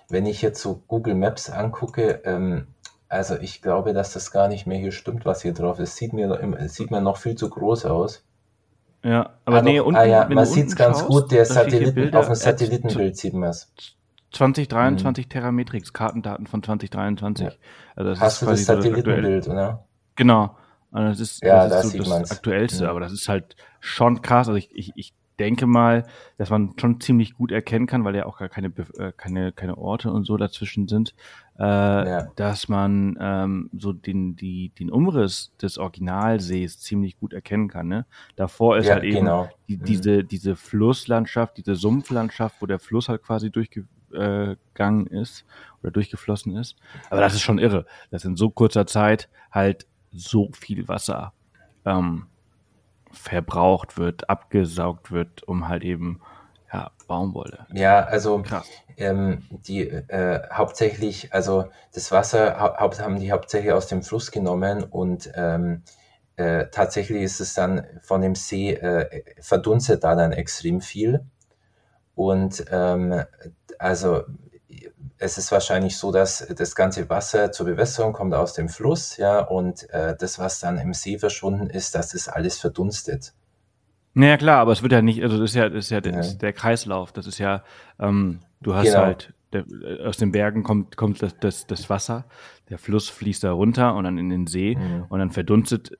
[0.08, 2.66] wenn ich jetzt so Google Maps angucke, ähm,
[3.08, 5.96] also ich glaube, dass das gar nicht mehr hier stimmt, was hier drauf ist.
[5.96, 6.38] Sieht mir,
[6.68, 8.24] sieht mir noch viel zu groß aus.
[9.02, 12.14] Ja, aber also, nee, unten, ah ja, man sieht es ganz schaust, gut, der Satelliten,
[12.14, 13.72] auf dem Satellitenbild sieht man es.
[14.32, 15.28] 2023 mhm.
[15.28, 16.62] Terametrix, Kartendaten von
[25.38, 25.44] 2023.
[25.44, 25.44] Ja.
[25.44, 25.44] Das Hast ist du das Satellitenbild, so oder?
[25.44, 25.44] Das ist, ja, das, ist so das man's.
[25.44, 25.44] aktuellste, ja.
[25.44, 25.44] aber das ist schon krass.
[25.44, 26.06] Ich, ich, ich denke mal,
[26.38, 29.76] dass man schon ziemlich gut erkennen kann, weil ja auch gar keine, äh, keine, keine
[29.78, 31.14] Orte und so dazwischen sind,
[31.58, 32.28] äh, ja.
[32.36, 37.88] dass man ähm, so den, die, den Umriss des Originalsees ziemlich gut erkennen kann.
[37.88, 38.06] Ne?
[38.34, 39.50] Davor ist ja, halt eben genau.
[39.68, 39.84] die, mhm.
[39.84, 45.44] diese, diese Flusslandschaft, diese Sumpflandschaft, wo der Fluss halt quasi durchgegangen ist
[45.82, 46.76] oder durchgeflossen ist.
[47.10, 51.34] Aber das ist schon irre, dass in so kurzer Zeit halt so viel Wasser
[51.84, 52.26] ähm,
[53.16, 56.20] verbraucht wird, abgesaugt wird, um halt eben
[56.72, 57.66] ja, Baumwolle.
[57.72, 58.42] Ja, also
[58.96, 64.82] ähm, die äh, hauptsächlich, also das Wasser hau haben die hauptsächlich aus dem Fluss genommen
[64.84, 65.82] und ähm,
[66.36, 71.24] äh, tatsächlich ist es dann von dem See äh, verdunstet da dann extrem viel.
[72.14, 73.22] Und ähm,
[73.78, 74.24] also
[75.18, 79.40] es ist wahrscheinlich so, dass das ganze Wasser zur Bewässerung kommt aus dem Fluss, ja,
[79.40, 83.32] und äh, das, was dann im See verschwunden ist, das ist alles verdunstet.
[84.14, 86.22] Naja, klar, aber es wird ja nicht, also das ist ja, das ist ja der,
[86.22, 86.34] ja.
[86.34, 87.62] der Kreislauf, das ist ja,
[87.98, 89.00] ähm, du hast genau.
[89.00, 89.64] halt, der,
[90.06, 92.24] aus den Bergen kommt, kommt das, das, das Wasser,
[92.68, 95.04] der Fluss fließt da runter und dann in den See mhm.
[95.08, 95.98] und dann verdunstet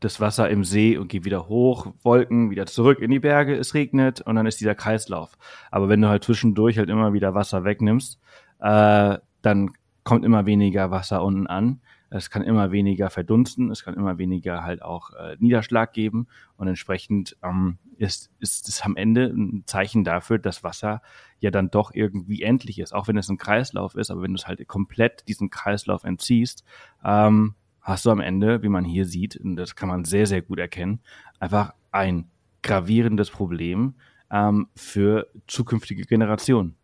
[0.00, 3.74] das Wasser im See und geht wieder hoch, Wolken, wieder zurück in die Berge, es
[3.74, 5.36] regnet und dann ist dieser Kreislauf.
[5.70, 8.20] Aber wenn du halt zwischendurch halt immer wieder Wasser wegnimmst,
[8.60, 9.70] äh, dann
[10.04, 11.80] kommt immer weniger Wasser unten an.
[12.10, 16.66] Es kann immer weniger verdunsten, es kann immer weniger halt auch äh, Niederschlag geben und
[16.66, 21.02] entsprechend ähm, ist, ist es am Ende ein Zeichen dafür, dass Wasser
[21.40, 24.38] ja dann doch irgendwie endlich ist, auch wenn es ein Kreislauf ist, aber wenn du
[24.38, 26.64] es halt komplett diesen Kreislauf entziehst,
[27.04, 30.40] ähm, hast du am Ende, wie man hier sieht, und das kann man sehr, sehr
[30.40, 31.00] gut erkennen,
[31.40, 32.30] einfach ein
[32.62, 33.96] gravierendes Problem
[34.30, 36.77] ähm, für zukünftige Generationen.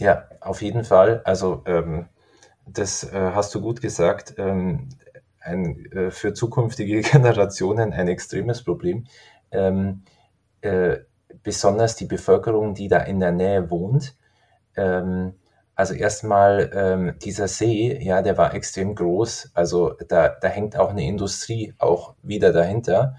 [0.00, 1.20] Ja, auf jeden Fall.
[1.24, 2.06] Also ähm,
[2.66, 4.34] das äh, hast du gut gesagt.
[4.38, 4.88] Ähm,
[5.40, 9.06] ein, äh, für zukünftige Generationen ein extremes Problem.
[9.50, 10.04] Ähm,
[10.62, 10.98] äh,
[11.42, 14.16] besonders die Bevölkerung, die da in der Nähe wohnt.
[14.76, 15.34] Ähm,
[15.76, 19.52] also erstmal ähm, dieser See, ja, der war extrem groß.
[19.54, 23.16] Also da, da hängt auch eine Industrie auch wieder dahinter.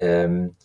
[0.00, 0.56] Ähm,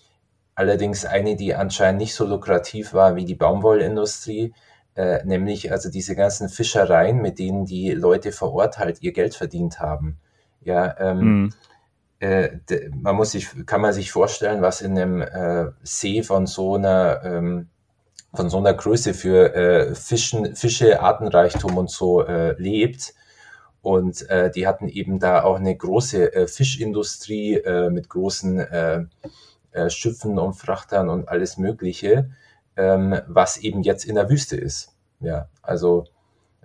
[0.56, 4.54] allerdings eine, die anscheinend nicht so lukrativ war wie die Baumwollindustrie,
[5.00, 9.34] äh, nämlich also diese ganzen Fischereien, mit denen die Leute vor Ort halt ihr Geld
[9.34, 10.18] verdient haben.
[10.60, 11.54] Ja, ähm, mhm.
[12.20, 12.50] äh,
[12.94, 17.22] man muss sich, kann man sich vorstellen, was in einem äh, See von so einer
[17.24, 17.70] ähm,
[18.34, 23.14] von so einer Größe für äh, Fischen, Fische, Artenreichtum und so äh, lebt.
[23.82, 29.06] Und äh, die hatten eben da auch eine große äh, Fischindustrie äh, mit großen äh,
[29.72, 32.30] äh, Schiffen und Frachtern und alles Mögliche,
[32.80, 34.96] ähm, was eben jetzt in der Wüste ist.
[35.20, 36.06] Ja, also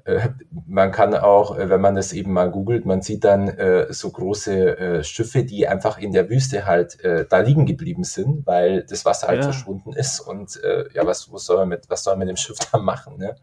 [0.05, 0.29] äh,
[0.67, 4.11] man kann auch, äh, wenn man das eben mal googelt, man sieht dann äh, so
[4.11, 8.85] große äh, Schiffe, die einfach in der Wüste halt äh, da liegen geblieben sind, weil
[8.85, 9.45] das Wasser halt ja.
[9.45, 12.37] verschwunden ist und äh, ja, was, was soll man mit, was soll man mit dem
[12.37, 13.19] Schiff da machen?
[13.19, 13.35] Ne?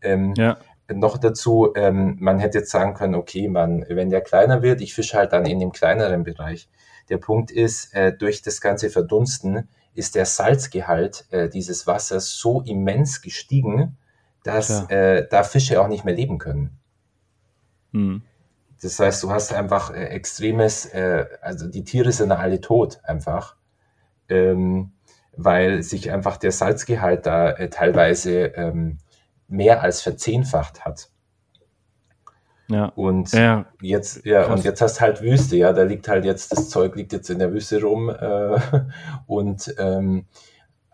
[0.00, 0.56] Ähm, ja.
[0.92, 4.94] Noch dazu, ähm, man hätte jetzt sagen können, okay, man, wenn der kleiner wird, ich
[4.94, 6.68] fische halt dann in dem kleineren Bereich.
[7.10, 12.62] Der Punkt ist, äh, durch das ganze Verdunsten ist der Salzgehalt äh, dieses Wassers so
[12.62, 13.96] immens gestiegen,
[14.44, 16.78] dass äh, da Fische auch nicht mehr leben können.
[17.92, 18.22] Hm.
[18.82, 23.56] Das heißt, du hast einfach äh, extremes, äh, also die Tiere sind alle tot einfach,
[24.28, 24.92] ähm,
[25.36, 28.98] weil sich einfach der Salzgehalt da äh, teilweise ähm,
[29.48, 31.10] mehr als verzehnfacht hat.
[32.70, 32.86] Ja.
[32.94, 33.66] Und ja.
[33.80, 34.58] jetzt, ja, Krass.
[34.58, 37.40] und jetzt hast halt Wüste, ja, da liegt halt jetzt, das Zeug liegt jetzt in
[37.40, 38.60] der Wüste rum äh,
[39.26, 40.26] und ähm,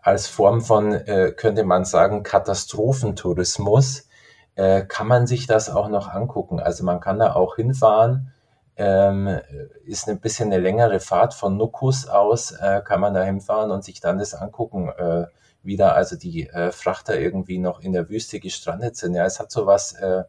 [0.01, 4.07] als Form von, äh, könnte man sagen, Katastrophentourismus,
[4.55, 6.59] äh, kann man sich das auch noch angucken.
[6.59, 8.33] Also man kann da auch hinfahren,
[8.75, 9.39] ähm,
[9.85, 13.83] ist ein bisschen eine längere Fahrt von Nukus aus, äh, kann man da hinfahren und
[13.83, 15.25] sich dann das angucken, äh,
[15.61, 19.13] wie da also die äh, Frachter irgendwie noch in der Wüste gestrandet sind.
[19.13, 20.23] Ja, es hat so was äh,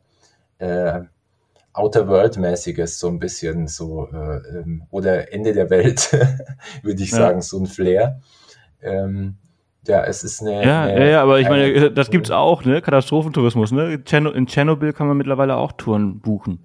[0.59, 1.03] äh,
[1.79, 6.13] Outer World-mäßiges, so ein bisschen so, äh, ähm, oder Ende der Welt,
[6.83, 7.19] würde ich ja.
[7.19, 8.21] sagen, so ein Flair.
[8.83, 9.37] Ähm,
[9.87, 10.65] ja, es ist eine.
[10.65, 12.83] Ja, eine, ja, ja, aber ich meine, das gibt's auch, ne?
[12.83, 13.95] Katastrophentourismus, ne?
[14.35, 16.61] In Tschernobyl kann man mittlerweile auch Touren buchen.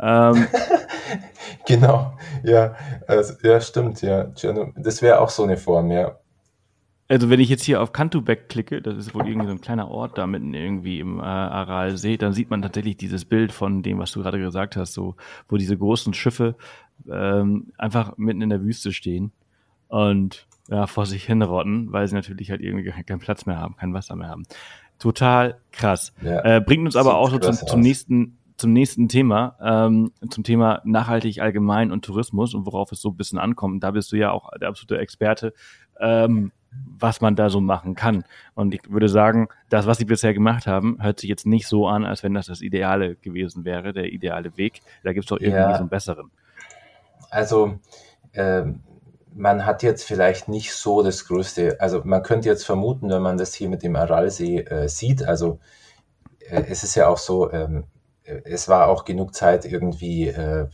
[0.00, 0.46] Ähm,
[1.66, 2.74] genau, ja,
[3.06, 4.30] also, ja, stimmt, ja.
[4.76, 6.18] Das wäre auch so eine Form, ja.
[7.08, 9.90] Also wenn ich jetzt hier auf Kantubek klicke, das ist wohl irgendwie so ein kleiner
[9.90, 13.98] Ort da mitten irgendwie im äh, Aralsee, dann sieht man tatsächlich dieses Bild von dem,
[13.98, 15.16] was du gerade gesagt hast, so
[15.48, 16.54] wo diese großen Schiffe
[17.10, 19.32] ähm, einfach mitten in der Wüste stehen
[19.88, 23.94] und ja, vor sich hinrotten, weil sie natürlich halt irgendwie keinen Platz mehr haben, kein
[23.94, 24.44] Wasser mehr haben.
[24.98, 26.12] Total krass.
[26.20, 30.42] Ja, äh, bringt uns aber auch so zum, zum nächsten zum nächsten Thema, ähm, zum
[30.42, 33.84] Thema nachhaltig allgemein und Tourismus und worauf es so ein bisschen ankommt.
[33.84, 35.54] Da bist du ja auch der absolute Experte,
[36.00, 38.24] ähm, was man da so machen kann.
[38.54, 41.86] Und ich würde sagen, das, was sie bisher gemacht haben, hört sich jetzt nicht so
[41.86, 44.80] an, als wenn das das Ideale gewesen wäre, der ideale Weg.
[45.04, 45.74] Da gibt es doch irgendwie ja.
[45.74, 46.30] so einen besseren.
[47.30, 47.78] Also
[48.34, 48.80] ähm,
[49.34, 53.38] man hat jetzt vielleicht nicht so das größte, also man könnte jetzt vermuten, wenn man
[53.38, 55.60] das hier mit dem Aralsee äh, sieht, also
[56.48, 57.84] äh, es ist ja auch so, ähm,
[58.44, 60.66] es war auch genug Zeit irgendwie äh,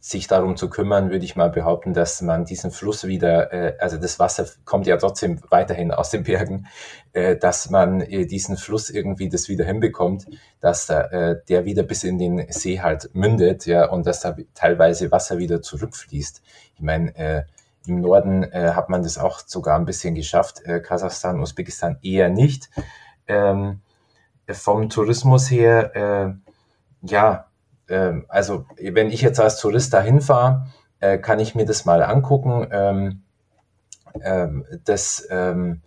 [0.00, 3.98] sich darum zu kümmern, würde ich mal behaupten, dass man diesen Fluss wieder, äh, also
[3.98, 6.66] das Wasser kommt ja trotzdem weiterhin aus den Bergen,
[7.12, 10.26] äh, dass man äh, diesen Fluss irgendwie das wieder hinbekommt,
[10.60, 14.34] dass da, äh, der wieder bis in den See halt mündet, ja, und dass da
[14.54, 16.42] teilweise Wasser wieder zurückfließt.
[16.74, 17.42] Ich meine, äh,
[17.86, 22.30] im Norden äh, hat man das auch sogar ein bisschen geschafft, äh, Kasachstan, Usbekistan eher
[22.30, 22.70] nicht.
[23.26, 23.80] Ähm,
[24.48, 26.49] vom Tourismus her, äh,
[27.02, 27.46] ja,
[27.88, 30.66] äh, also wenn ich jetzt als Tourist dahin fahre,
[31.00, 32.68] äh, kann ich mir das mal angucken.
[32.70, 33.22] Ähm,
[34.22, 35.82] ähm, das ähm,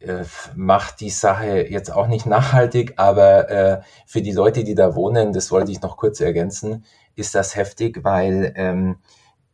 [0.00, 4.94] äh, macht die Sache jetzt auch nicht nachhaltig, aber äh, für die Leute, die da
[4.94, 6.84] wohnen, das wollte ich noch kurz ergänzen,
[7.16, 8.96] ist das heftig, weil ähm,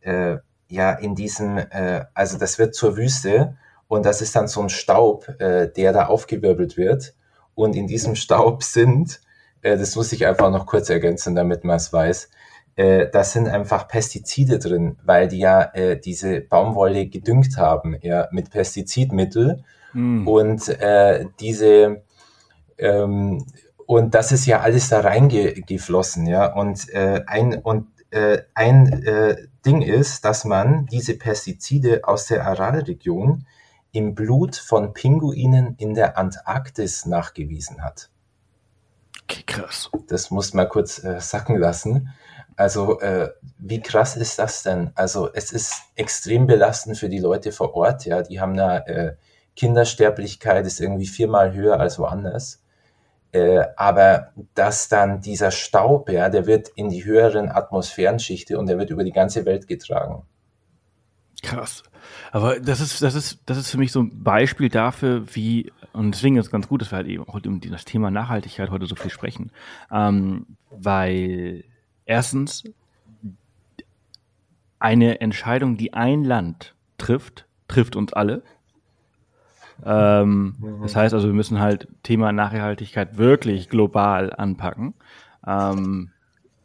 [0.00, 3.56] äh, ja in diesem, äh, also das wird zur Wüste
[3.88, 7.14] und das ist dann so ein Staub, äh, der da aufgewirbelt wird.
[7.54, 9.20] Und in diesem Staub sind,
[9.62, 12.30] äh, das muss ich einfach noch kurz ergänzen, damit man es weiß,
[12.76, 18.28] äh, da sind einfach Pestizide drin, weil die ja äh, diese Baumwolle gedüngt haben, ja,
[18.30, 19.64] mit Pestizidmittel.
[19.92, 20.26] Mm.
[20.26, 22.02] Und äh, diese
[22.78, 23.44] ähm,
[23.86, 26.54] und das ist ja alles da reingeflossen, ja.
[26.54, 32.46] Und äh, ein und äh, ein äh, Ding ist, dass man diese Pestizide aus der
[32.46, 33.46] Aralregion
[33.92, 38.10] im Blut von Pinguinen in der Antarktis nachgewiesen hat.
[39.30, 39.90] Okay, krass.
[40.08, 42.12] Das muss man kurz äh, sacken lassen.
[42.56, 44.90] Also äh, wie krass ist das denn?
[44.96, 48.04] Also es ist extrem belastend für die Leute vor Ort.
[48.06, 49.14] Ja, die haben da äh,
[49.54, 52.60] Kindersterblichkeit ist irgendwie viermal höher als woanders.
[53.30, 58.78] Äh, aber dass dann dieser Staub, ja, der wird in die höheren Atmosphärenschichte und der
[58.78, 60.24] wird über die ganze Welt getragen.
[61.42, 61.82] Krass.
[62.32, 66.14] Aber das ist, das ist, das ist für mich so ein Beispiel dafür, wie, und
[66.14, 68.86] deswegen ist es ganz gut, dass wir halt eben heute um das Thema Nachhaltigkeit heute
[68.86, 69.50] so viel sprechen.
[69.90, 71.64] Ähm, weil
[72.04, 72.64] erstens
[74.78, 78.42] eine Entscheidung, die ein Land trifft, trifft uns alle.
[79.84, 80.82] Ähm, mhm.
[80.82, 84.94] Das heißt also, wir müssen halt Thema Nachhaltigkeit wirklich global anpacken.
[85.46, 86.10] Ähm,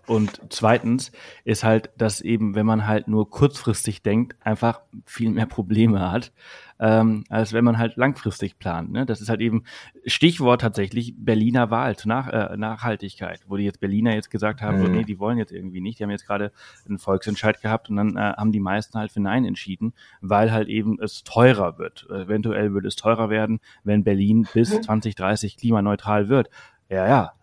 [0.07, 1.11] und zweitens
[1.43, 6.31] ist halt, dass eben, wenn man halt nur kurzfristig denkt, einfach viel mehr Probleme hat,
[6.79, 8.91] ähm, als wenn man halt langfristig plant.
[8.91, 9.05] Ne?
[9.05, 9.63] Das ist halt eben
[10.05, 14.77] Stichwort tatsächlich Berliner Wahl zur Nach äh, Nachhaltigkeit, wo die jetzt Berliner jetzt gesagt haben,
[14.77, 14.81] mhm.
[14.81, 15.99] so, nee, die wollen jetzt irgendwie nicht.
[15.99, 16.51] Die haben jetzt gerade
[16.87, 20.67] einen Volksentscheid gehabt und dann äh, haben die meisten halt für Nein entschieden, weil halt
[20.67, 22.07] eben es teurer wird.
[22.09, 25.59] Eventuell wird es teurer werden, wenn Berlin bis 2030 mhm.
[25.59, 26.49] klimaneutral wird.
[26.89, 27.33] Ja, ja,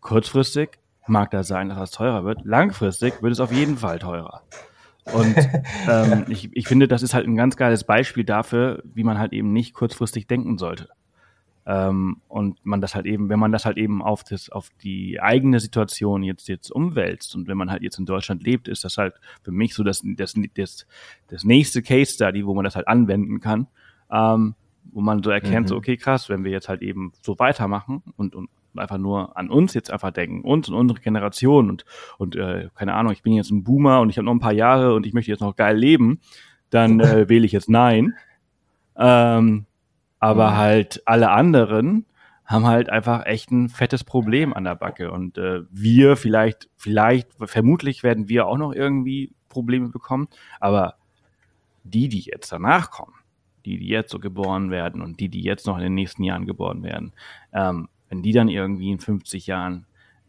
[0.00, 0.78] kurzfristig
[1.08, 2.44] mag das sein, dass das teurer wird.
[2.44, 4.42] Langfristig wird es auf jeden Fall teurer.
[5.12, 5.36] Und
[5.88, 9.32] ähm, ich, ich finde, das ist halt ein ganz geiles Beispiel dafür, wie man halt
[9.32, 10.88] eben nicht kurzfristig denken sollte.
[11.66, 15.20] Ähm, und man das halt eben, wenn man das halt eben auf das, auf die
[15.20, 18.96] eigene Situation jetzt jetzt umwälzt und wenn man halt jetzt in Deutschland lebt, ist das
[18.96, 20.86] halt für mich so das, das, das,
[21.26, 23.66] das nächste Case Study, wo man das halt anwenden kann.
[24.10, 24.54] Ähm,
[24.90, 25.68] wo man so erkennt, mhm.
[25.68, 29.50] so okay, krass, wenn wir jetzt halt eben so weitermachen und, und einfach nur an
[29.50, 31.84] uns jetzt einfach denken, uns und unsere Generation und,
[32.18, 34.52] und äh, keine Ahnung, ich bin jetzt ein Boomer und ich habe noch ein paar
[34.52, 36.20] Jahre und ich möchte jetzt noch geil leben,
[36.70, 38.14] dann äh, wähle ich jetzt Nein.
[38.96, 39.66] Ähm,
[40.20, 40.56] aber mhm.
[40.56, 42.06] halt alle anderen
[42.44, 45.10] haben halt einfach echt ein fettes Problem an der Backe.
[45.12, 50.94] Und äh, wir vielleicht, vielleicht, vermutlich werden wir auch noch irgendwie Probleme bekommen, aber
[51.84, 53.14] die, die jetzt danach kommen,
[53.66, 56.46] die, die jetzt so geboren werden und die, die jetzt noch in den nächsten Jahren
[56.46, 57.12] geboren werden,
[57.52, 59.86] ähm, wenn die dann irgendwie in 50 Jahren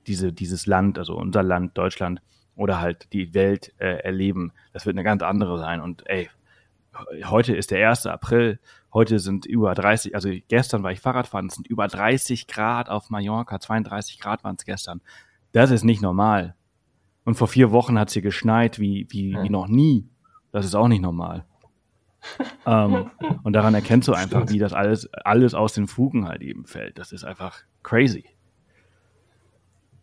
[0.08, 2.22] diese, dieses Land, also unser Land, Deutschland
[2.56, 5.82] oder halt die Welt äh, erleben, das wird eine ganz andere sein.
[5.82, 6.30] Und ey,
[7.26, 8.06] heute ist der 1.
[8.08, 8.60] April,
[8.94, 13.10] heute sind über 30, also gestern war ich Fahrradfahren, es sind über 30 Grad auf
[13.10, 15.02] Mallorca, 32 Grad waren es gestern.
[15.52, 16.56] Das ist nicht normal.
[17.24, 20.10] Und vor vier Wochen hat es hier geschneit wie, wie, wie noch nie.
[20.52, 21.46] Das ist auch nicht normal
[22.66, 23.12] ähm,
[23.44, 24.52] und daran erkennst du einfach, Stimmt.
[24.52, 26.98] wie das alles, alles aus den Fugen halt eben fällt.
[26.98, 28.26] Das ist einfach crazy.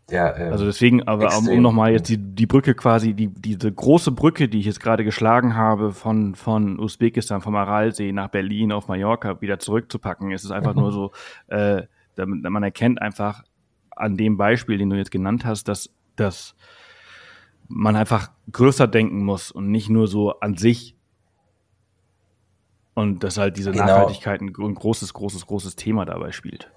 [0.09, 1.57] Ja, ähm, also deswegen, aber extrem.
[1.57, 5.03] um nochmal jetzt die, die Brücke quasi, die, diese große Brücke, die ich jetzt gerade
[5.03, 10.51] geschlagen habe, von, von Usbekistan, vom Aralsee nach Berlin auf Mallorca wieder zurückzupacken, ist es
[10.51, 11.11] einfach nur so,
[11.47, 11.83] äh,
[12.15, 13.43] man erkennt einfach
[13.95, 16.55] an dem Beispiel, den du jetzt genannt hast, dass, dass
[17.67, 20.95] man einfach größer denken muss und nicht nur so an sich
[22.93, 23.85] und dass halt diese genau.
[23.85, 26.71] Nachhaltigkeit ein großes, großes, großes Thema dabei spielt.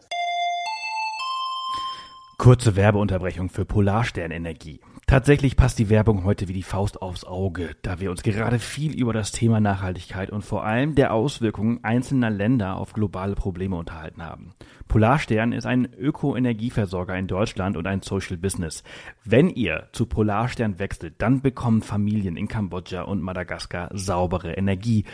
[2.41, 4.81] Kurze Werbeunterbrechung für Polarsternenergie.
[5.07, 8.99] Tatsächlich passt die Werbung heute wie die Faust aufs Auge, da wir uns gerade viel
[8.99, 14.25] über das Thema Nachhaltigkeit und vor allem der Auswirkungen einzelner Länder auf globale Probleme unterhalten
[14.25, 14.55] haben.
[14.89, 18.85] Polarstern ist ein Ökoenergieversorger in Deutschland und ein Social Business.
[19.23, 25.05] Wenn ihr zu Polarstern wechselt, dann bekommen Familien in Kambodscha und Madagaskar saubere Energie.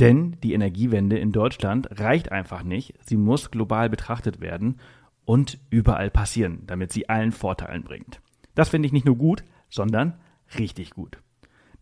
[0.00, 2.94] Denn die Energiewende in Deutschland reicht einfach nicht.
[3.06, 4.80] Sie muss global betrachtet werden
[5.28, 8.22] und überall passieren, damit sie allen Vorteilen bringt.
[8.54, 10.14] Das finde ich nicht nur gut, sondern
[10.58, 11.18] richtig gut.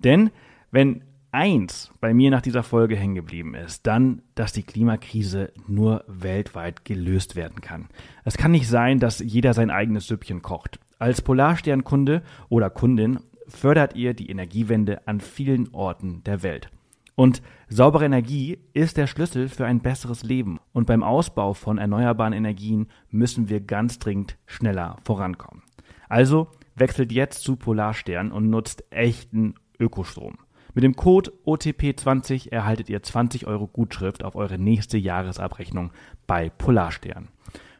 [0.01, 0.33] Denn
[0.73, 6.03] wenn eins bei mir nach dieser Folge hängen geblieben ist, dann, dass die Klimakrise nur
[6.09, 7.87] weltweit gelöst werden kann.
[8.25, 10.81] Es kann nicht sein, dass jeder sein eigenes Süppchen kocht.
[10.99, 16.69] Als Polarsternkunde oder Kundin fördert ihr die Energiewende an vielen Orten der Welt.
[17.17, 20.61] Und saubere Energie ist der Schlüssel für ein besseres Leben.
[20.73, 25.63] Und beim Ausbau von erneuerbaren Energien müssen wir ganz dringend schneller vorankommen.
[26.09, 30.37] Also wechselt jetzt zu Polarstern und nutzt echten Ökostrom.
[30.75, 35.91] Mit dem Code OTP20 erhaltet ihr 20 Euro Gutschrift auf eure nächste Jahresabrechnung
[36.27, 37.29] bei Polarstern.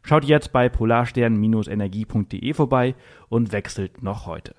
[0.03, 2.95] Schaut jetzt bei polarstern-energie.de vorbei
[3.29, 4.55] und wechselt noch heute.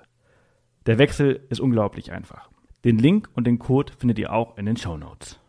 [0.86, 2.52] Der Wechsel ist unglaublich einfach.
[2.88, 5.42] Den Link und den Code findet ihr auch in den Show Notes.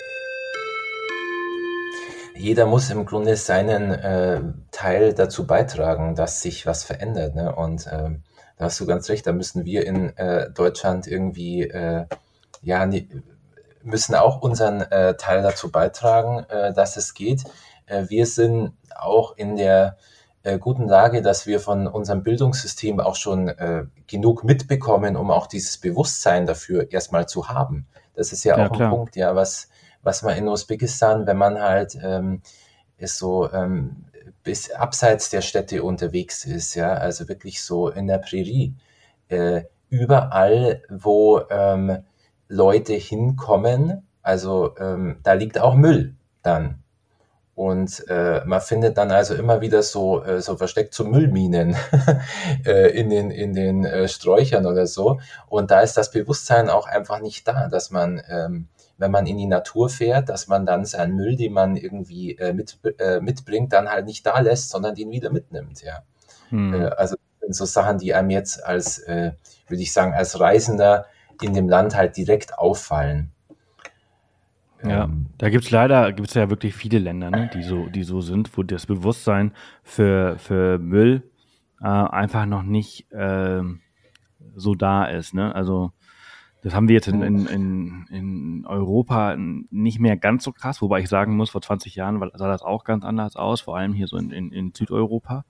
[2.34, 4.40] jeder muss im Grunde seinen äh,
[4.72, 7.36] Teil dazu beitragen, dass sich was verändert.
[7.36, 7.54] Ne?
[7.54, 8.10] Und äh,
[8.56, 12.06] da hast du ganz recht, da müssen wir in äh, Deutschland irgendwie, äh,
[12.60, 12.90] ja,
[13.84, 17.44] müssen auch unseren äh, Teil dazu beitragen, äh, dass es geht.
[18.08, 19.96] Wir sind auch in der
[20.48, 25.46] äh, guten Lage, dass wir von unserem Bildungssystem auch schon äh, genug mitbekommen, um auch
[25.46, 27.86] dieses Bewusstsein dafür erstmal zu haben.
[28.14, 28.88] Das ist ja, ja auch klar.
[28.88, 29.68] ein Punkt, ja, was
[30.02, 32.42] was man in Usbekistan, wenn man halt ähm,
[32.96, 34.06] ist so ähm,
[34.42, 38.74] bis abseits der Städte unterwegs ist, ja, also wirklich so in der Prärie,
[39.28, 41.98] äh, überall, wo ähm,
[42.48, 46.82] Leute hinkommen, also ähm, da liegt auch Müll dann.
[47.58, 51.74] Und äh, man findet dann also immer wieder so, äh, so versteckt so Müllminen
[52.64, 55.18] äh, in den, in den äh, Sträuchern oder so.
[55.48, 59.38] Und da ist das Bewusstsein auch einfach nicht da, dass man ähm, wenn man in
[59.38, 63.72] die Natur fährt, dass man dann seinen Müll, den man irgendwie äh, mit, äh, mitbringt,
[63.72, 66.04] dann halt nicht da lässt, sondern den wieder mitnimmt, ja.
[66.50, 66.74] Hm.
[66.74, 67.16] Äh, also
[67.48, 69.32] so Sachen, die einem jetzt als, äh,
[69.66, 71.06] würde ich sagen, als Reisender
[71.42, 73.32] in dem Land halt direkt auffallen.
[74.82, 78.20] Ja, ähm, da gibt's leider, gibt's ja wirklich viele Länder, ne, die so, die so
[78.20, 79.52] sind, wo das Bewusstsein
[79.82, 81.24] für, für Müll
[81.80, 83.62] äh, einfach noch nicht äh,
[84.54, 85.34] so da ist.
[85.34, 85.54] Ne?
[85.54, 85.92] Also
[86.62, 91.00] das haben wir jetzt in, in, in, in Europa nicht mehr ganz so krass, wobei
[91.00, 94.08] ich sagen muss, vor 20 Jahren sah das auch ganz anders aus, vor allem hier
[94.08, 95.44] so in, in, in Südeuropa.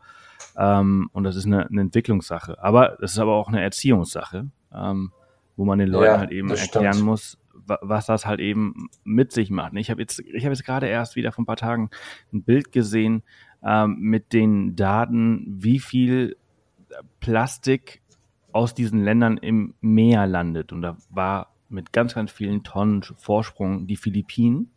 [0.56, 2.62] Ähm, und das ist eine, eine Entwicklungssache.
[2.62, 5.12] Aber das ist aber auch eine Erziehungssache, ähm,
[5.56, 7.06] wo man den Leuten ja, halt eben erklären stimmt.
[7.06, 7.37] muss,
[7.80, 9.74] was das halt eben mit sich macht.
[9.74, 11.90] Ich habe jetzt, ich habe jetzt gerade erst wieder vor ein paar Tagen
[12.32, 13.22] ein Bild gesehen
[13.64, 16.36] ähm, mit den Daten, wie viel
[17.20, 18.02] Plastik
[18.52, 20.72] aus diesen Ländern im Meer landet.
[20.72, 24.70] Und da war mit ganz, ganz vielen Tonnen Vorsprung die Philippinen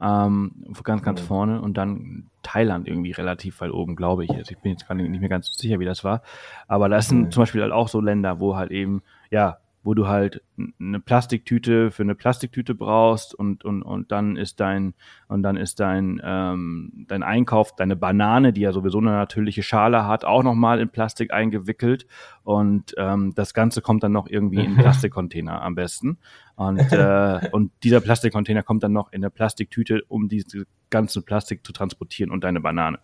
[0.00, 0.52] ähm,
[0.82, 1.26] ganz, ganz mhm.
[1.26, 4.30] vorne und dann Thailand irgendwie relativ weit oben, glaube ich.
[4.30, 6.22] Also ich bin jetzt gerade nicht mehr ganz sicher, wie das war.
[6.68, 7.30] Aber das sind mhm.
[7.30, 10.42] zum Beispiel halt auch so Länder, wo halt eben, ja, wo du halt
[10.78, 14.94] eine Plastiktüte für eine Plastiktüte brauchst und und und dann ist dein
[15.28, 20.06] und dann ist dein ähm, dein Einkauf deine Banane, die ja sowieso eine natürliche Schale
[20.06, 22.06] hat, auch noch mal in Plastik eingewickelt
[22.42, 26.18] und ähm, das Ganze kommt dann noch irgendwie in Plastikcontainer am besten
[26.56, 31.64] und äh, und dieser Plastikcontainer kommt dann noch in eine Plastiktüte, um diese ganze Plastik
[31.64, 32.98] zu transportieren und deine Banane.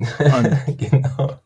[0.18, 1.40] Und, genau.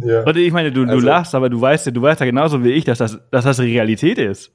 [0.00, 0.22] Ja.
[0.22, 2.64] Und ich meine, du, also, du lachst, aber du weißt ja, du weißt ja genauso
[2.64, 4.50] wie ich, dass das, dass das Realität ist.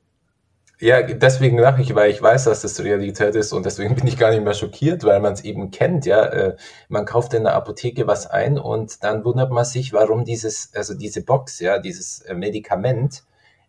[0.79, 4.17] Ja, deswegen lache ich, weil ich weiß, dass das Realität ist und deswegen bin ich
[4.17, 6.23] gar nicht mehr schockiert, weil man es eben kennt, ja.
[6.25, 6.55] Äh,
[6.89, 10.93] man kauft in der Apotheke was ein und dann wundert man sich, warum dieses, also
[10.93, 13.23] diese Box, ja, dieses äh, Medikament,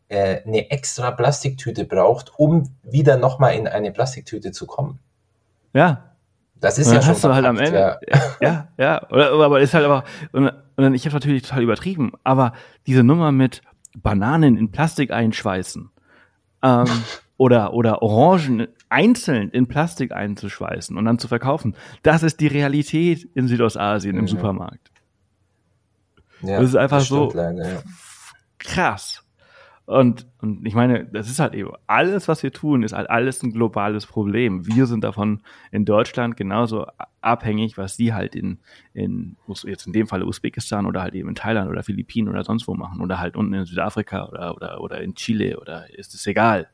[0.09, 4.99] äh, eine extra Plastiktüte braucht, um wieder nochmal in eine Plastiktüte zu kommen.
[5.75, 6.09] Ja,
[6.61, 7.99] das ist ja schon hast du halt am Ende.
[8.11, 9.11] Ja, ja, ja.
[9.11, 10.05] Oder, aber ist halt aber,
[10.79, 12.53] und, und ich habe natürlich total übertrieben, aber
[12.87, 13.63] diese Nummer mit
[13.97, 15.91] Bananen in Plastik einschweißen
[16.63, 16.87] ähm,
[17.37, 21.75] oder, oder Orangen einzeln in Plastik einzuschweißen und dann zu verkaufen,
[22.05, 24.29] das ist die Realität in Südostasien im mhm.
[24.29, 24.93] Supermarkt.
[26.43, 27.83] Ja, das ist einfach das so leider, ja.
[28.59, 29.25] krass.
[29.89, 33.43] Und, und ich meine, das ist halt eben, alles, was wir tun, ist halt alles
[33.43, 34.67] ein globales Problem.
[34.67, 35.41] Wir sind davon
[35.73, 36.87] in Deutschland genauso
[37.23, 38.59] abhängig, was sie halt in,
[38.93, 42.69] in jetzt in dem Fall Usbekistan oder halt eben in Thailand oder Philippinen oder sonst
[42.69, 46.27] wo machen oder halt unten in Südafrika oder, oder, oder in Chile oder ist es
[46.27, 46.69] egal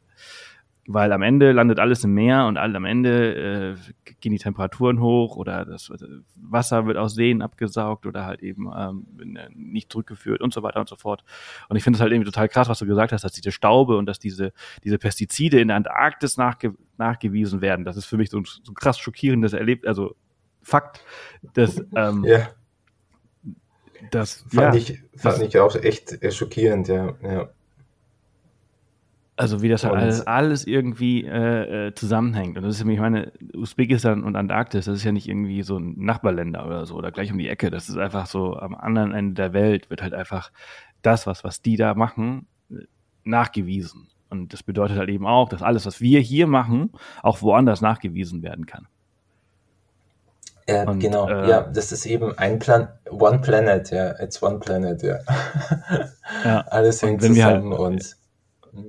[0.87, 5.37] weil am Ende landet alles im Meer und am Ende äh, gehen die Temperaturen hoch
[5.37, 5.91] oder das
[6.37, 9.07] Wasser wird aus Seen abgesaugt oder halt eben ähm,
[9.55, 11.24] nicht zurückgeführt und so weiter und so fort.
[11.68, 13.97] Und ich finde es halt irgendwie total krass, was du gesagt hast, dass diese Staube
[13.97, 17.85] und dass diese, diese Pestizide in der Antarktis nachge nachgewiesen werden.
[17.85, 20.14] Das ist für mich so ein, so ein krass schockierendes Erlebnis, also
[20.62, 21.05] Fakt,
[21.53, 22.49] dass ähm, ja.
[24.11, 27.14] das fand, ja, ich, fand das, ich auch echt schockierend, ja.
[27.22, 27.51] ja.
[29.37, 32.57] Also wie das halt alles, alles irgendwie äh, äh, zusammenhängt.
[32.57, 35.95] Und das ist nämlich meine, Usbekistan und Antarktis, das ist ja nicht irgendwie so ein
[35.97, 37.70] Nachbarländer oder so oder gleich um die Ecke.
[37.70, 40.53] Das ist einfach so, am anderen Ende der Welt wird halt einfach
[41.03, 42.47] das, was, was die da machen,
[43.24, 44.09] nachgewiesen.
[44.30, 48.43] Und das bedeutet halt eben auch, dass alles, was wir hier machen, auch woanders nachgewiesen
[48.43, 48.87] werden kann.
[50.68, 54.61] Ja, und, genau, äh, ja, das ist eben ein Plan, One Planet, ja, it's One
[54.61, 55.18] Planet, ja.
[56.45, 56.61] ja.
[56.68, 58.16] Alles hängt zusammen halt, und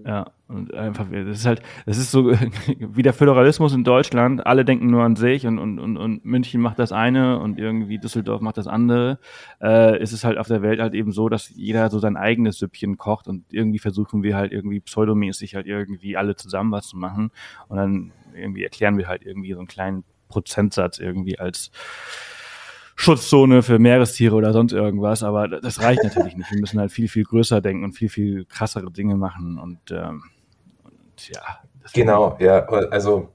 [0.05, 2.31] ja, und einfach, das ist halt, das ist so
[2.79, 6.61] wie der Föderalismus in Deutschland, alle denken nur an sich und, und, und, und München
[6.61, 9.19] macht das eine und irgendwie Düsseldorf macht das andere.
[9.61, 12.59] Äh, ist es halt auf der Welt halt eben so, dass jeder so sein eigenes
[12.59, 16.97] Süppchen kocht und irgendwie versuchen wir halt irgendwie pseudomäßig halt irgendwie alle zusammen was zu
[16.97, 17.31] machen
[17.67, 21.71] und dann irgendwie erklären wir halt irgendwie so einen kleinen Prozentsatz irgendwie als
[22.95, 26.51] Schutzzone für Meerestiere oder sonst irgendwas, aber das reicht natürlich nicht.
[26.51, 30.23] Wir müssen halt viel, viel größer denken und viel, viel krassere Dinge machen und, ähm,
[30.83, 31.41] und ja.
[31.93, 33.29] Genau, ja, also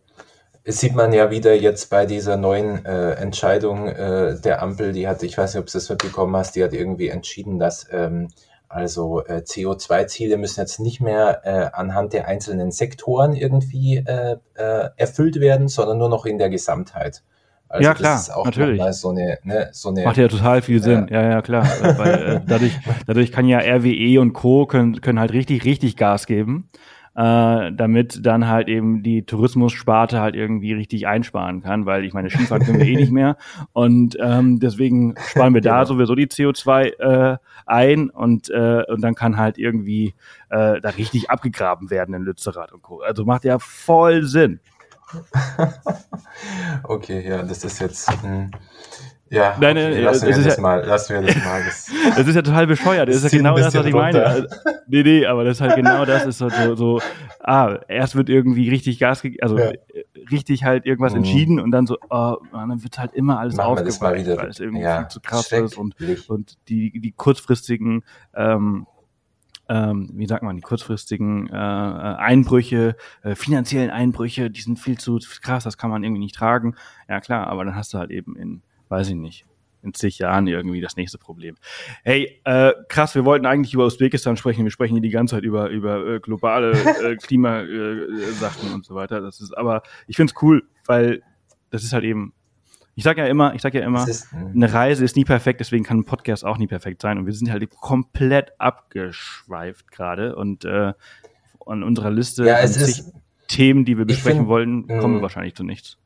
[0.65, 5.07] es sieht man ja wieder jetzt bei dieser neuen äh, Entscheidung äh, der Ampel, die
[5.07, 8.29] hat, ich weiß nicht, ob du das mitbekommen hast, die hat irgendwie entschieden, dass ähm,
[8.69, 14.91] also äh, CO2-Ziele müssen jetzt nicht mehr äh, anhand der einzelnen Sektoren irgendwie äh, äh,
[14.97, 17.25] erfüllt werden, sondern nur noch in der Gesamtheit.
[17.71, 18.83] Also ja, klar, das ist auch natürlich.
[18.95, 21.07] So eine, ne, so eine, Macht ja total viel Sinn.
[21.09, 21.65] Ja, ja, ja klar.
[21.99, 24.67] Weil, äh, dadurch, dadurch kann ja RWE und Co.
[24.67, 26.69] können, können halt richtig, richtig Gas geben,
[27.15, 32.29] äh, damit dann halt eben die Tourismussparte halt irgendwie richtig einsparen kann, weil ich meine,
[32.29, 33.37] Skifahren können wir eh nicht mehr.
[33.73, 35.85] Und ähm, deswegen sparen wir da genau.
[35.85, 40.15] sowieso die CO2 äh, ein und, äh, und dann kann halt irgendwie
[40.49, 42.99] äh, da richtig abgegraben werden in Lützerath und Co.
[43.01, 44.59] Also macht ja voll Sinn.
[46.85, 48.11] okay, ja, das ist jetzt.
[48.11, 48.51] Mh, hm,
[49.33, 51.63] ja, nein, okay, nein, lassen, wir das ja, mal, lassen wir das mal.
[51.65, 53.09] Das, das ist ja total bescheuert.
[53.09, 54.29] Das, das ist ja genau das, was ich runter.
[54.29, 54.49] meine.
[54.89, 56.27] Nee, nee, aber das ist halt genau das.
[56.27, 57.01] Ist so, so, so
[57.39, 59.71] ah, erst wird irgendwie richtig Gas, also ja.
[60.33, 61.19] richtig halt irgendwas mhm.
[61.19, 65.09] entschieden und dann so, oh, dann wird halt immer alles aufgeweicht, weil es irgendwie ja,
[65.09, 65.95] zu krass ist und,
[66.29, 68.03] und die, die kurzfristigen
[68.35, 68.87] ähm,
[69.71, 74.99] ähm, wie sagt man, die kurzfristigen äh, äh, Einbrüche, äh, finanziellen Einbrüche, die sind viel
[74.99, 76.75] zu krass, das kann man irgendwie nicht tragen.
[77.09, 79.47] Ja klar, aber dann hast du halt eben in, weiß ich nicht,
[79.83, 81.55] in zig Jahren irgendwie das nächste Problem.
[82.03, 84.65] Hey, äh, krass, wir wollten eigentlich über Usbekistan sprechen.
[84.65, 88.97] Wir sprechen hier die ganze Zeit über, über äh, globale äh, Klimasachen äh, und so
[88.97, 89.21] weiter.
[89.21, 91.23] Das ist, aber ich find's cool, weil
[91.71, 92.35] das ist halt eben
[92.95, 95.85] ich sage ja immer, ich sage ja immer, ist, eine Reise ist nie perfekt, deswegen
[95.85, 97.19] kann ein Podcast auch nie perfekt sein.
[97.19, 100.93] Und wir sind halt komplett abgeschweift gerade und äh,
[101.67, 103.13] an unserer Liste ja, es ist,
[103.49, 105.23] Themen, die wir besprechen find, wollten, kommen wir hm.
[105.23, 105.97] wahrscheinlich zu nichts.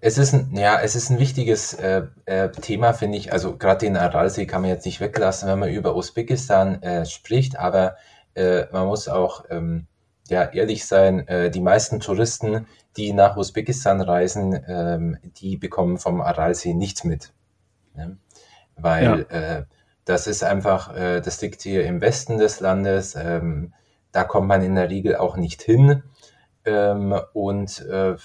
[0.00, 3.32] Es ist ein, ja, es ist ein wichtiges äh, äh, Thema, finde ich.
[3.32, 7.58] Also gerade den Aralsee kann man jetzt nicht weglassen, wenn man über Usbekistan äh, spricht,
[7.58, 7.96] aber
[8.34, 9.86] äh, man muss auch ähm,
[10.28, 12.66] ja, ehrlich sein, äh, die meisten Touristen,
[12.96, 17.32] die nach Usbekistan reisen, ähm, die bekommen vom Aralsee nichts mit.
[17.94, 18.18] Ne?
[18.76, 19.36] Weil ja.
[19.58, 19.64] äh,
[20.04, 23.72] das ist einfach, äh, das liegt hier im Westen des Landes, ähm,
[24.12, 26.02] da kommt man in der Regel auch nicht hin.
[26.64, 28.16] Ähm, und äh,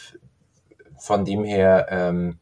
[0.98, 2.40] von dem her ähm,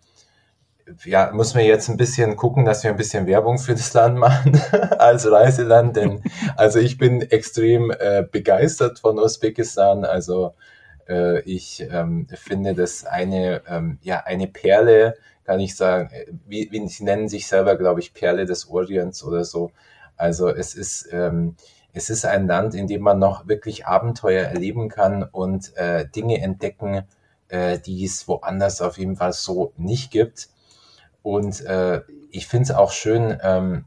[1.06, 4.18] ja, muss man jetzt ein bisschen gucken, dass wir ein bisschen Werbung für das Land
[4.18, 4.62] machen
[4.98, 6.24] als Reiseland, denn
[6.56, 10.06] also ich bin extrem äh, begeistert von Usbekistan.
[10.06, 10.54] Also
[11.08, 16.70] äh, ich ähm, finde das eine, ähm, ja, eine Perle, kann ich sagen, äh, wie,
[16.72, 19.72] wie sie nennen sich selber, glaube ich, Perle des Orients oder so.
[20.18, 21.56] Also es ist, ähm,
[21.94, 26.42] es ist ein Land, in dem man noch wirklich Abenteuer erleben kann und äh, Dinge
[26.42, 27.04] entdecken,
[27.50, 30.50] äh, die es woanders auf jeden Fall so nicht gibt.
[31.24, 32.02] Und äh,
[32.32, 33.86] ich finde es auch schön, ähm,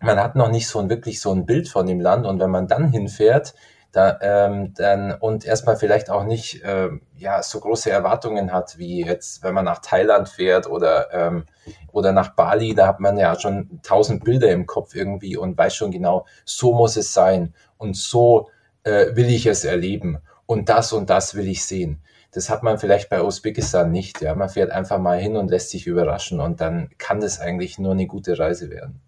[0.00, 2.50] man hat noch nicht so ein wirklich so ein Bild von dem Land und wenn
[2.50, 3.54] man dann hinfährt,
[3.98, 9.04] da, ähm, dann und erstmal vielleicht auch nicht äh, ja so große Erwartungen hat wie
[9.04, 11.46] jetzt, wenn man nach Thailand fährt oder ähm,
[11.90, 15.74] oder nach Bali, da hat man ja schon tausend Bilder im Kopf irgendwie und weiß
[15.74, 18.50] schon genau, so muss es sein und so
[18.84, 22.00] äh, will ich es erleben und das und das will ich sehen.
[22.30, 24.20] Das hat man vielleicht bei Usbekistan nicht.
[24.20, 27.80] Ja, man fährt einfach mal hin und lässt sich überraschen und dann kann das eigentlich
[27.80, 29.00] nur eine gute Reise werden.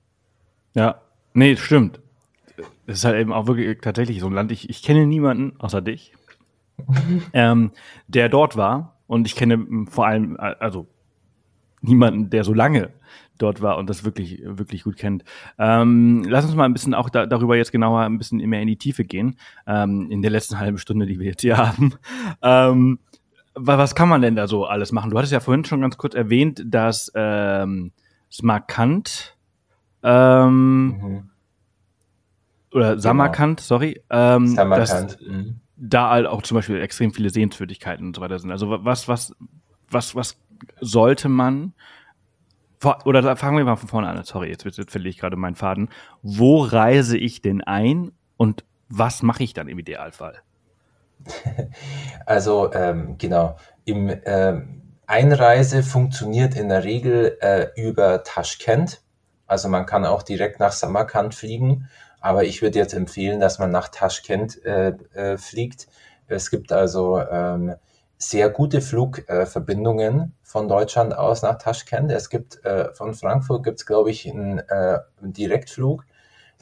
[0.74, 1.00] Ja,
[1.32, 2.00] nee, stimmt.
[2.86, 4.52] Es ist halt eben auch wirklich tatsächlich so ein Land.
[4.52, 6.12] Ich, ich kenne niemanden außer dich,
[7.32, 7.72] ähm,
[8.08, 8.96] der dort war.
[9.06, 10.86] Und ich kenne vor allem, also
[11.82, 12.90] niemanden, der so lange
[13.38, 15.24] dort war und das wirklich, wirklich gut kennt.
[15.58, 18.68] Ähm, lass uns mal ein bisschen auch da, darüber jetzt genauer ein bisschen mehr in
[18.68, 19.36] die Tiefe gehen,
[19.66, 21.94] ähm, in der letzten halben Stunde, die wir jetzt hier haben.
[22.42, 22.98] Ähm,
[23.54, 25.10] was kann man denn da so alles machen?
[25.10, 27.92] Du hattest ja vorhin schon ganz kurz erwähnt, dass ähm,
[28.30, 29.36] Smarkand
[30.02, 31.30] ähm, mhm.
[32.72, 33.00] Oder genau.
[33.00, 33.66] Samarkand, genau.
[33.66, 35.12] sorry, ähm, Samarkand.
[35.12, 35.60] Dass mhm.
[35.76, 38.50] da halt auch zum Beispiel extrem viele Sehenswürdigkeiten und so weiter sind.
[38.50, 39.34] Also was, was,
[39.88, 40.36] was, was
[40.80, 41.74] sollte man
[43.04, 44.24] oder fangen wir mal von vorne an.
[44.24, 45.90] Sorry, jetzt, jetzt verliere ich gerade meinen Faden.
[46.22, 50.38] Wo reise ich denn ein und was mache ich dann im Idealfall?
[52.26, 59.02] Also ähm, genau, im ähm, Einreise funktioniert in der Regel äh, über Taschkent.
[59.46, 61.88] Also man kann auch direkt nach Samarkand fliegen,
[62.20, 65.88] aber ich würde jetzt empfehlen, dass man nach Taschkent äh, äh, fliegt.
[66.28, 67.74] Es gibt also ähm,
[68.18, 72.12] sehr gute Flugverbindungen von Deutschland aus nach Taschkent.
[72.12, 76.04] Es gibt äh, von Frankfurt gibt es glaube ich einen, äh, einen Direktflug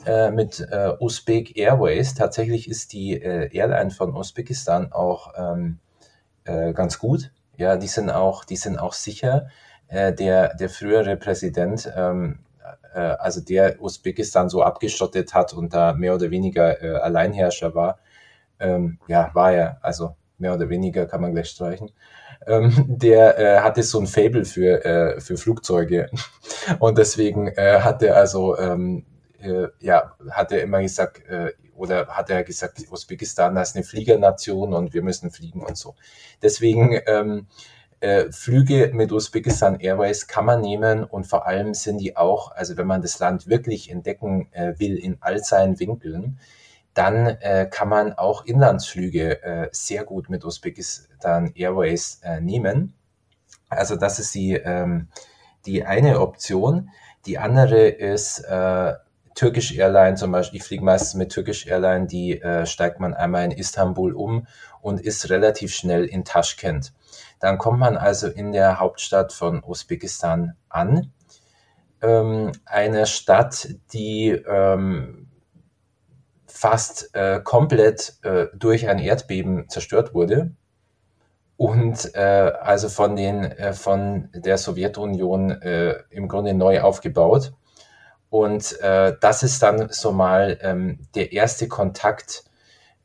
[0.06, 2.14] äh, mit äh, Uzbek Airways.
[2.14, 5.80] Tatsächlich ist die äh, Airline von Usbekistan auch ähm,
[6.44, 7.32] äh, ganz gut.
[7.56, 9.48] Ja, die sind auch, die sind auch sicher.
[9.88, 12.38] Äh, der, der frühere Präsident, ähm,
[12.94, 17.98] äh, also der Usbekistan so abgeschottet hat und da mehr oder weniger äh, Alleinherrscher war,
[18.60, 21.90] ähm, ja, war er, also mehr oder weniger kann man gleich streichen,
[22.46, 26.08] ähm, der äh, hatte so ein Fable für, äh, für Flugzeuge.
[26.78, 29.04] Und deswegen äh, hat er also, ähm,
[29.40, 34.74] äh, ja, hat er immer gesagt, äh, oder hat er gesagt, Usbekistan ist eine Fliegernation
[34.74, 35.94] und wir müssen fliegen und so.
[36.42, 37.46] Deswegen ähm,
[38.00, 42.76] äh, Flüge mit Usbekistan Airways kann man nehmen und vor allem sind die auch, also
[42.76, 46.38] wenn man das Land wirklich entdecken äh, will in all seinen Winkeln,
[46.94, 52.94] dann äh, kann man auch Inlandsflüge äh, sehr gut mit Usbekistan Airways äh, nehmen.
[53.68, 55.08] Also das ist die, ähm,
[55.66, 56.90] die eine Option.
[57.26, 58.94] Die andere ist äh,
[59.34, 60.58] Turkish Airline zum Beispiel.
[60.58, 64.46] Ich fliege meistens mit Turkish Airline, die äh, steigt man einmal in Istanbul um
[64.80, 66.92] und ist relativ schnell in Taschkent.
[67.40, 71.12] Dann kommt man also in der Hauptstadt von Usbekistan an.
[72.00, 75.28] Ähm, eine Stadt, die ähm,
[76.46, 80.52] fast äh, komplett äh, durch ein Erdbeben zerstört wurde
[81.56, 87.52] und äh, also von den äh, von der Sowjetunion äh, im Grunde neu aufgebaut
[88.30, 92.44] und äh, das ist dann so mal ähm, der erste Kontakt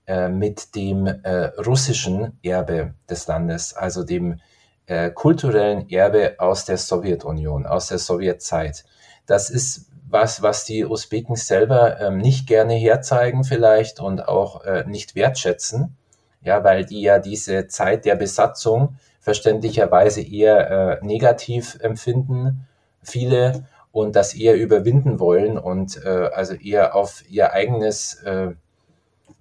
[0.08, 4.39] äh, mit dem äh, russischen Erbe des Landes, also dem
[4.86, 8.84] äh, kulturellen Erbe aus der Sowjetunion, aus der Sowjetzeit.
[9.26, 14.84] Das ist was, was die Usbeken selber ähm, nicht gerne herzeigen vielleicht und auch äh,
[14.86, 15.95] nicht wertschätzen,
[16.41, 22.68] ja, weil die ja diese Zeit der Besatzung verständlicherweise eher äh, negativ empfinden,
[23.01, 28.51] viele und das eher überwinden wollen und äh, also eher auf ihr eigenes äh,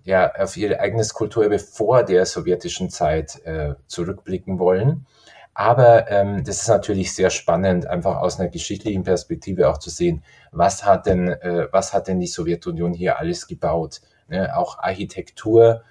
[0.05, 5.07] ja auf ihr eigenes Kulturerbe vor der sowjetischen Zeit äh, zurückblicken wollen.
[5.55, 10.25] Aber ähm, das ist natürlich sehr spannend, einfach aus einer geschichtlichen Perspektive auch zu sehen,
[10.51, 14.01] was hat denn, äh, was hat denn die Sowjetunion hier alles gebaut?
[14.29, 14.57] Ne?
[14.57, 15.83] Auch Architektur,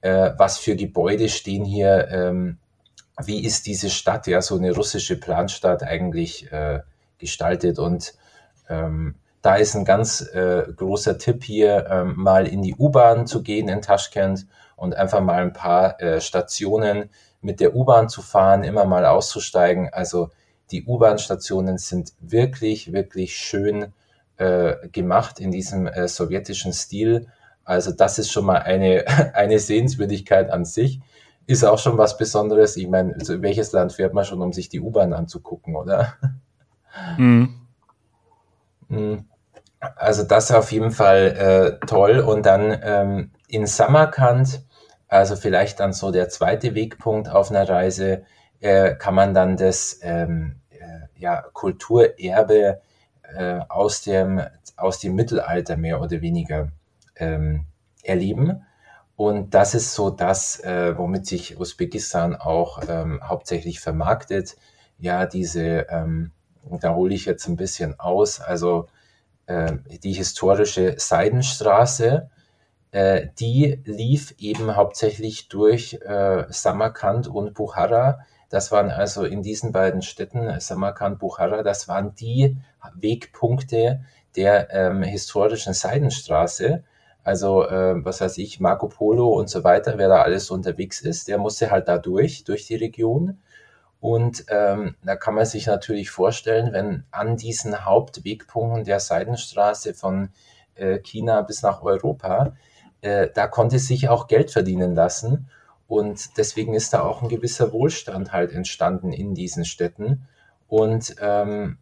[0.00, 2.58] äh, was für Gebäude stehen hier, ähm,
[3.22, 6.80] wie ist diese Stadt, ja, so eine russische Planstadt eigentlich äh,
[7.18, 8.14] gestaltet und
[8.70, 13.42] ähm, da ist ein ganz äh, großer Tipp hier, ähm, mal in die U-Bahn zu
[13.42, 17.10] gehen in Taschkent und einfach mal ein paar äh, Stationen
[17.40, 19.88] mit der U-Bahn zu fahren, immer mal auszusteigen.
[19.92, 20.30] Also
[20.70, 23.92] die U-Bahn-Stationen sind wirklich, wirklich schön
[24.36, 27.26] äh, gemacht in diesem äh, sowjetischen Stil.
[27.64, 31.00] Also das ist schon mal eine, eine Sehenswürdigkeit an sich.
[31.46, 32.76] Ist auch schon was Besonderes.
[32.76, 36.14] Ich meine, also welches Land fährt man schon, um sich die U-Bahn anzugucken, oder?
[37.16, 37.54] Mhm.
[38.88, 39.29] mhm.
[39.80, 42.20] Also das auf jeden Fall äh, toll.
[42.20, 44.62] Und dann ähm, in Samarkand
[45.10, 48.22] also vielleicht dann so der zweite Wegpunkt auf einer Reise,
[48.60, 52.80] äh, kann man dann das ähm, äh, ja, Kulturerbe
[53.34, 54.40] äh, aus, dem,
[54.76, 56.68] aus dem Mittelalter mehr oder weniger
[57.16, 57.66] ähm,
[58.04, 58.64] erleben.
[59.16, 64.56] Und das ist so das, äh, womit sich Usbekistan auch ähm, hauptsächlich vermarktet.
[64.98, 66.30] Ja, diese, ähm,
[66.80, 68.86] da hole ich jetzt ein bisschen aus, also
[69.50, 72.30] äh, die historische Seidenstraße,
[72.92, 78.20] äh, die lief eben hauptsächlich durch äh, Samarkand und Bukhara.
[78.48, 82.56] Das waren also in diesen beiden Städten, Samarkand, Bukhara, das waren die
[82.94, 84.04] Wegpunkte
[84.36, 86.84] der ähm, historischen Seidenstraße.
[87.24, 91.28] Also, äh, was weiß ich, Marco Polo und so weiter, wer da alles unterwegs ist,
[91.28, 93.38] der musste halt da durch, durch die Region.
[94.00, 100.30] Und ähm, da kann man sich natürlich vorstellen, wenn an diesen Hauptwegpunkten der Seidenstraße von
[100.74, 102.54] äh, China bis nach Europa
[103.02, 105.48] äh, da konnte sich auch Geld verdienen lassen.
[105.88, 110.28] Und deswegen ist da auch ein gewisser Wohlstand halt entstanden in diesen Städten.
[110.68, 111.78] Und ähm,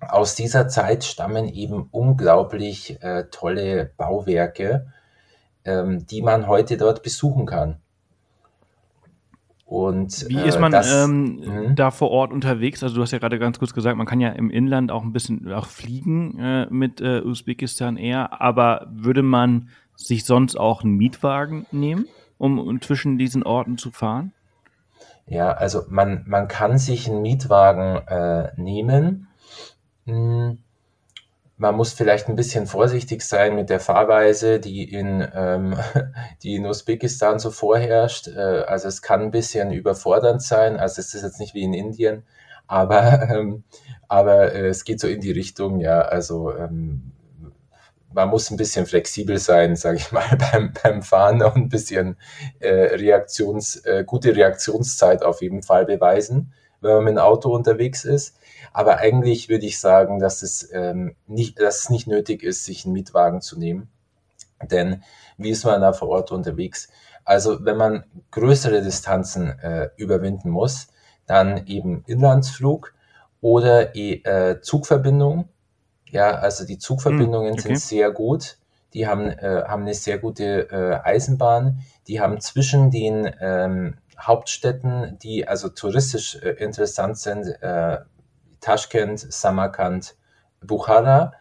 [0.00, 4.86] aus dieser Zeit stammen eben unglaublich äh, tolle Bauwerke,
[5.64, 7.80] ähm, die man heute dort besuchen kann.
[9.66, 11.74] Und, Wie ist äh, man das, ähm, mhm.
[11.74, 12.82] da vor Ort unterwegs?
[12.82, 15.12] Also du hast ja gerade ganz kurz gesagt, man kann ja im Inland auch ein
[15.12, 20.96] bisschen auch fliegen äh, mit äh, Usbekistan Air, aber würde man sich sonst auch einen
[20.96, 22.06] Mietwagen nehmen,
[22.36, 24.32] um zwischen diesen Orten zu fahren?
[25.26, 29.28] Ja, also man, man kann sich einen Mietwagen äh, nehmen.
[30.04, 30.58] Hm,
[31.56, 35.76] man muss vielleicht ein bisschen vorsichtig sein mit der Fahrweise, die in, ähm,
[36.42, 38.28] die in Usbekistan so vorherrscht.
[38.28, 40.76] Äh, also es kann ein bisschen überfordernd sein.
[40.76, 42.24] Also es ist jetzt nicht wie in Indien,
[42.66, 43.64] aber, ähm,
[44.08, 47.12] aber äh, es geht so in die Richtung, ja, also ähm,
[48.12, 52.16] man muss ein bisschen flexibel sein, sage ich mal, beim, beim Fahren und ein bisschen
[52.60, 58.04] äh, Reaktions, äh, gute Reaktionszeit auf jeden Fall beweisen, wenn man mit dem Auto unterwegs
[58.04, 58.36] ist.
[58.74, 62.84] Aber eigentlich würde ich sagen, dass es, ähm, nicht, dass es nicht nötig ist, sich
[62.84, 63.88] einen Mietwagen zu nehmen.
[64.62, 65.02] Denn
[65.38, 66.88] wie ist man da vor Ort unterwegs?
[67.24, 70.88] Also wenn man größere Distanzen äh, überwinden muss,
[71.26, 72.92] dann eben Inlandsflug
[73.40, 75.48] oder äh, Zugverbindung
[76.14, 77.62] ja, also die Zugverbindungen hm, okay.
[77.62, 78.58] sind sehr gut.
[78.94, 81.80] Die haben, äh, haben eine sehr gute äh, Eisenbahn.
[82.06, 87.98] Die haben zwischen den ähm, Hauptstädten, die also touristisch äh, interessant sind, äh,
[88.64, 90.16] Taschkent, Samarkand,
[90.64, 91.32] Bukhara,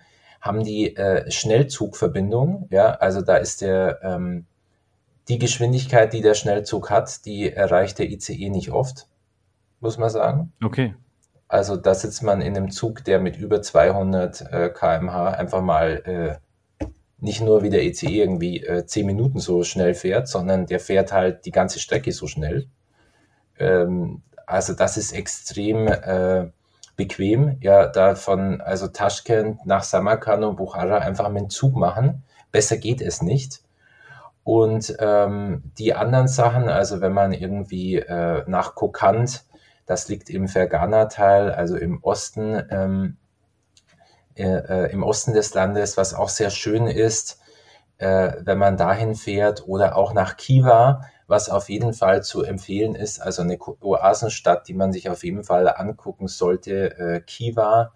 [0.42, 2.68] haben die äh, Schnellzugverbindung.
[2.70, 4.46] Ja, also da ist der ähm,
[5.30, 9.08] die Geschwindigkeit, die der Schnellzug hat, die erreicht der ICE nicht oft,
[9.80, 10.52] muss man sagen.
[10.62, 10.96] Okay.
[11.48, 16.40] Also da sitzt man in einem Zug, der mit über 200 äh, km/h einfach mal
[16.82, 16.86] äh,
[17.20, 21.14] nicht nur wie der ECE irgendwie äh, 10 Minuten so schnell fährt, sondern der fährt
[21.14, 22.68] halt die ganze Strecke so schnell.
[23.58, 26.50] Ähm, also das ist extrem äh,
[26.96, 27.58] bequem.
[27.62, 32.24] Ja, da von also Taschkent nach Samarkand und Bukhara einfach mit dem Zug machen.
[32.52, 33.62] Besser geht es nicht.
[34.44, 39.46] Und ähm, die anderen Sachen, also wenn man irgendwie äh, nach Kokand
[39.86, 43.18] das liegt im Fergana-Teil, also im Osten, ähm,
[44.36, 47.40] äh, äh, im Osten des Landes, was auch sehr schön ist,
[47.98, 52.94] äh, wenn man dahin fährt oder auch nach Kiva, was auf jeden Fall zu empfehlen
[52.94, 56.96] ist, also eine Oasenstadt, die man sich auf jeden Fall angucken sollte.
[57.00, 57.92] Äh, Kiva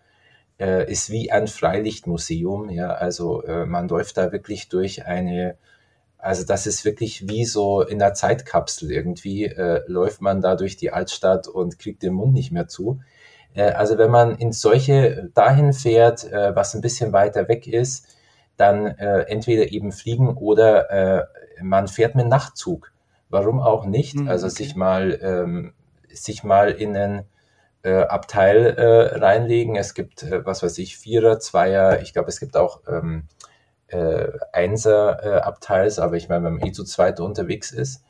[0.60, 5.56] äh, ist wie ein Freilichtmuseum, ja, also äh, man läuft da wirklich durch eine
[6.18, 10.76] also das ist wirklich wie so in der Zeitkapsel irgendwie, äh, läuft man da durch
[10.76, 13.00] die Altstadt und kriegt den Mund nicht mehr zu.
[13.54, 18.18] Äh, also wenn man in solche dahin fährt, äh, was ein bisschen weiter weg ist,
[18.58, 21.28] dann entweder eben fliegen oder
[21.62, 22.92] man fährt mit Nachtzug.
[23.30, 24.16] Warum auch nicht?
[24.16, 25.74] Mhm, also sich mal ähm,
[26.10, 27.24] sich mal in einen
[27.84, 29.76] äh, Abteil äh, reinlegen.
[29.76, 33.28] Es gibt, äh, was weiß ich, Vierer, Zweier, ich glaube, es gibt auch ähm,
[33.88, 38.04] äh, Einser-Abteils, äh, aber ich meine, wenn man eh zu zweit unterwegs ist,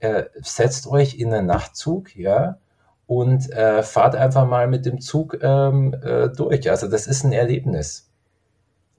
[0.00, 2.58] äh, setzt euch in einen Nachtzug, ja,
[3.06, 6.70] und äh, fahrt einfach mal mit dem Zug ähm, äh, durch.
[6.70, 8.10] Also das ist ein Erlebnis.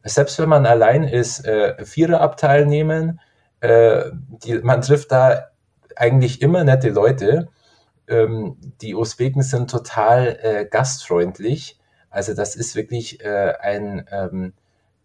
[0.04, 1.48] Selbst wenn man allein ist,
[1.84, 3.20] Viererabteil nehmen,
[3.64, 5.48] die, man trifft da
[5.96, 7.50] eigentlich immer nette Leute.
[8.08, 11.80] Ähm, die Usbeken sind total äh, gastfreundlich.
[12.10, 14.54] Also das ist wirklich äh, ein ähm,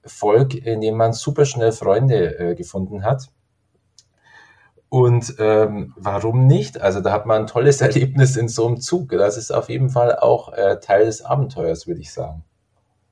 [0.05, 3.29] Volk, in dem man super schnell Freunde äh, gefunden hat.
[4.89, 6.81] Und ähm, warum nicht?
[6.81, 9.11] Also da hat man ein tolles Erlebnis in so einem Zug.
[9.11, 12.45] Das ist auf jeden Fall auch äh, Teil des Abenteuers, würde ich sagen.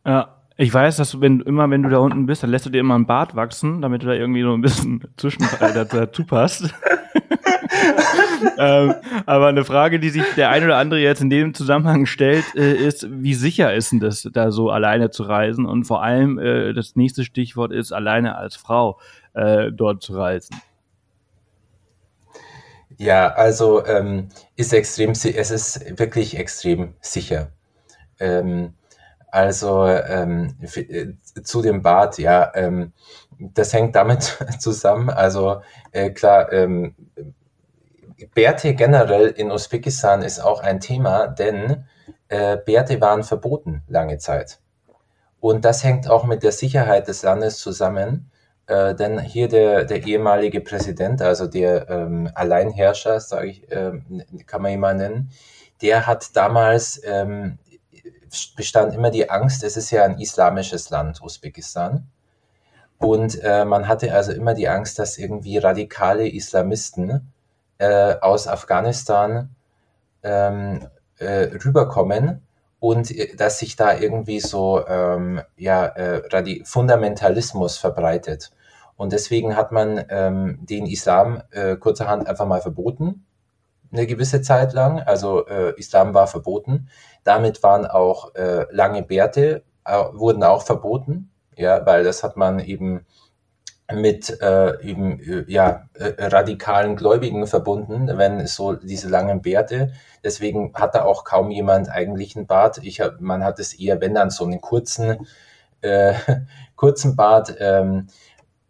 [0.05, 2.71] Ja, ich weiß, dass du, wenn immer, wenn du da unten bist, dann lässt du
[2.71, 6.65] dir immer ein Bart wachsen, damit du da irgendwie so ein bisschen zwischen dazu passt.
[8.59, 8.95] ähm,
[9.27, 12.75] aber eine Frage, die sich der ein oder andere jetzt in dem Zusammenhang stellt, äh,
[12.75, 15.67] ist, wie sicher ist denn das, da so alleine zu reisen?
[15.67, 18.99] Und vor allem äh, das nächste Stichwort ist, alleine als Frau
[19.35, 20.61] äh, dort zu reisen.
[22.97, 27.53] Ja, also ähm, ist extrem, es ist wirklich extrem sicher.
[28.19, 28.75] Ähm,
[29.31, 31.13] also ähm, äh,
[31.43, 32.93] zu dem Bad, ja, ähm,
[33.39, 34.23] das hängt damit
[34.59, 35.11] zusammen.
[35.11, 35.61] Also
[35.93, 36.95] äh, klar, ähm,
[38.35, 41.85] Bärte generell in Usbekistan ist auch ein Thema, denn
[42.29, 44.59] äh, Bärte waren verboten lange Zeit.
[45.41, 48.31] Und das hängt auch mit der Sicherheit des Landes zusammen,
[48.67, 53.93] äh, denn hier der, der ehemalige Präsident, also der ähm, Alleinherrscher, sage ich, äh,
[54.47, 55.31] kann man ihn mal nennen,
[55.81, 57.59] der hat damals ähm,
[58.57, 62.09] bestand immer die Angst, es ist ja ein islamisches Land, Usbekistan.
[62.99, 67.33] Und äh, man hatte also immer die Angst, dass irgendwie radikale Islamisten
[67.79, 69.55] äh, aus Afghanistan
[70.23, 72.43] ähm, äh, rüberkommen
[72.81, 78.53] und äh, dass sich da irgendwie so ähm, ja, äh, Fundamentalismus verbreitet.
[78.97, 83.25] Und deswegen hat man ähm, den Islam äh, kurzerhand einfach mal verboten,
[83.93, 85.01] eine gewisse Zeit lang.
[85.01, 86.89] Also äh, Islam war verboten.
[87.23, 92.59] Damit waren auch äh, lange Bärte, äh, wurden auch verboten, ja, weil das hat man
[92.59, 93.07] eben
[93.93, 99.93] mit äh, eben äh, ja äh, radikalen Gläubigen verbunden, wenn so diese langen Bärte.
[100.23, 102.79] Deswegen hat da auch kaum jemand eigentlich einen Bart.
[102.83, 105.27] Ich hab, man hat es eher, wenn dann so einen kurzen
[105.81, 106.15] äh,
[106.77, 107.55] kurzen Bart.
[107.59, 108.09] Ähm,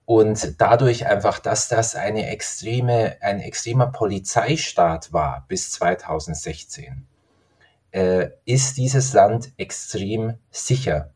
[0.05, 7.07] und dadurch einfach, dass das eine extreme, ein extremer Polizeistaat war bis 2016,
[7.91, 11.11] äh, ist dieses Land extrem sicher.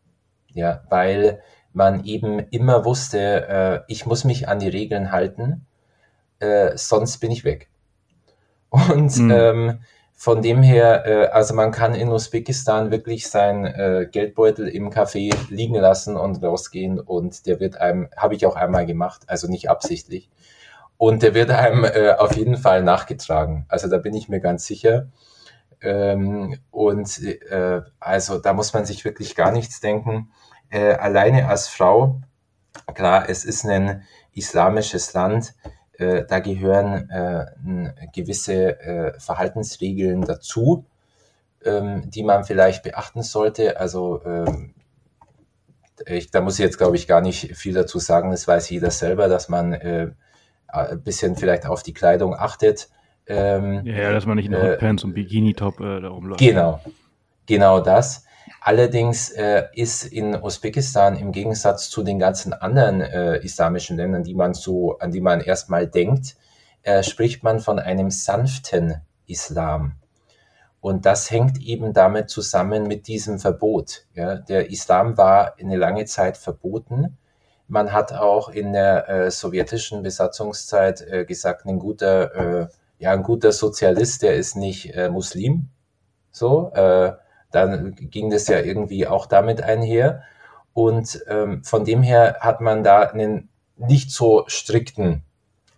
[0.52, 1.40] Ja, weil
[1.72, 5.66] man eben immer wusste, äh, ich muss mich an die Regeln halten,
[6.40, 7.68] äh, sonst bin ich weg.
[8.70, 9.30] Und mhm.
[9.30, 9.78] ähm,
[10.22, 15.34] von dem her, äh, also man kann in Usbekistan wirklich sein äh, Geldbeutel im Café
[15.50, 19.68] liegen lassen und rausgehen und der wird einem, habe ich auch einmal gemacht, also nicht
[19.68, 20.30] absichtlich.
[20.96, 23.66] Und der wird einem äh, auf jeden Fall nachgetragen.
[23.66, 25.08] Also da bin ich mir ganz sicher.
[25.80, 30.30] Ähm, und äh, also da muss man sich wirklich gar nichts denken.
[30.72, 32.22] Äh, alleine als Frau,
[32.94, 35.54] klar, es ist ein islamisches Land,
[35.98, 40.86] äh, da gehören äh, gewisse äh, Verhaltensregeln dazu,
[41.62, 43.78] ähm, die man vielleicht beachten sollte.
[43.78, 44.72] Also ähm,
[46.06, 48.30] ich, da muss ich jetzt, glaube ich, gar nicht viel dazu sagen.
[48.30, 50.12] Das weiß jeder selber, dass man äh,
[50.68, 52.88] ein bisschen vielleicht auf die Kleidung achtet.
[53.26, 56.40] Ähm, ja, dass man nicht in Hotpants und Bikini-Top äh, da rumläuft.
[56.40, 56.80] Genau,
[57.44, 58.24] genau das.
[58.60, 64.34] Allerdings äh, ist in Usbekistan im Gegensatz zu den ganzen anderen äh, islamischen Ländern, die
[64.34, 66.36] man so, an die man erstmal denkt,
[66.82, 69.96] äh, spricht man von einem sanften Islam.
[70.80, 74.06] Und das hängt eben damit zusammen mit diesem Verbot.
[74.14, 74.36] Ja.
[74.36, 77.18] Der Islam war eine lange Zeit verboten.
[77.68, 83.22] Man hat auch in der äh, sowjetischen Besatzungszeit äh, gesagt, ein guter, äh, ja, ein
[83.22, 85.68] guter Sozialist, der ist nicht Muslim.
[86.30, 87.12] So, äh,
[87.52, 90.22] dann ging das ja irgendwie auch damit einher.
[90.74, 95.22] Und ähm, von dem her hat man da einen nicht so strikten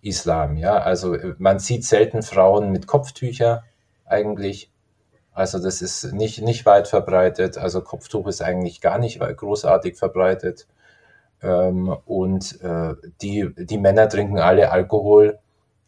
[0.03, 0.57] Islam.
[0.57, 3.65] Ja, also äh, man sieht selten Frauen mit Kopftücher
[4.07, 4.71] eigentlich.
[5.33, 7.59] Also das ist nicht, nicht weit verbreitet.
[7.59, 10.67] Also Kopftuch ist eigentlich gar nicht großartig verbreitet.
[11.43, 15.39] Ähm, und äh, die, die Männer trinken alle Alkohol.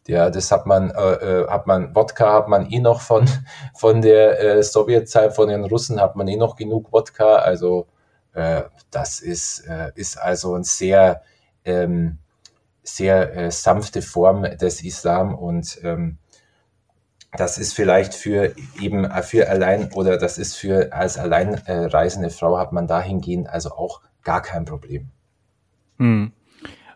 [0.07, 3.29] Ja, das hat man, äh, äh, hat man, Wodka hat man eh noch von,
[3.75, 7.35] von der äh, Sowjetzeit, von den Russen hat man eh noch genug Wodka.
[7.37, 7.87] Also
[8.33, 11.21] äh, das ist, äh, ist also ein sehr,
[11.65, 12.19] ähm,
[12.83, 16.17] sehr äh, sanfte Form des Islam und ähm,
[17.35, 22.71] das ist vielleicht für eben für allein oder das ist für als alleinreisende Frau hat
[22.71, 25.09] man dahingehend also auch gar kein Problem.
[25.97, 26.31] Hm.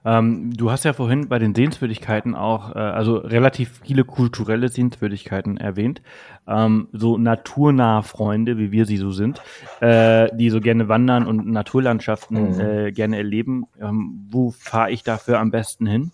[0.04, 5.58] Ähm, du hast ja vorhin bei den Sehenswürdigkeiten auch, äh, also relativ viele kulturelle Sehenswürdigkeiten
[5.58, 6.02] erwähnt.
[6.48, 9.42] Ähm, so naturnahe Freunde, wie wir sie so sind,
[9.80, 12.60] äh, die so gerne wandern und Naturlandschaften mhm.
[12.60, 13.66] äh, gerne erleben.
[13.80, 16.12] Ähm, wo fahre ich dafür am besten hin?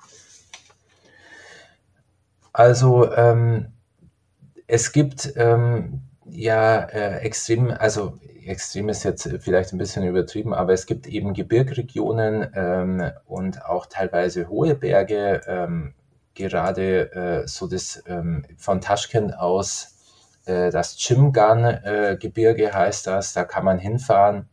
[2.52, 3.68] Also ähm,
[4.66, 6.02] es gibt ähm,
[6.38, 11.34] ja äh, extrem, also extrem ist jetzt vielleicht ein bisschen übertrieben, aber es gibt eben
[11.34, 15.42] Gebirgregionen ähm, und auch teilweise hohe Berge.
[15.48, 15.94] Ähm,
[16.36, 19.96] gerade äh, so das ähm, von Taschkent aus
[20.46, 24.48] äh, das Chimgan-Gebirge äh, heißt das, da kann man hinfahren.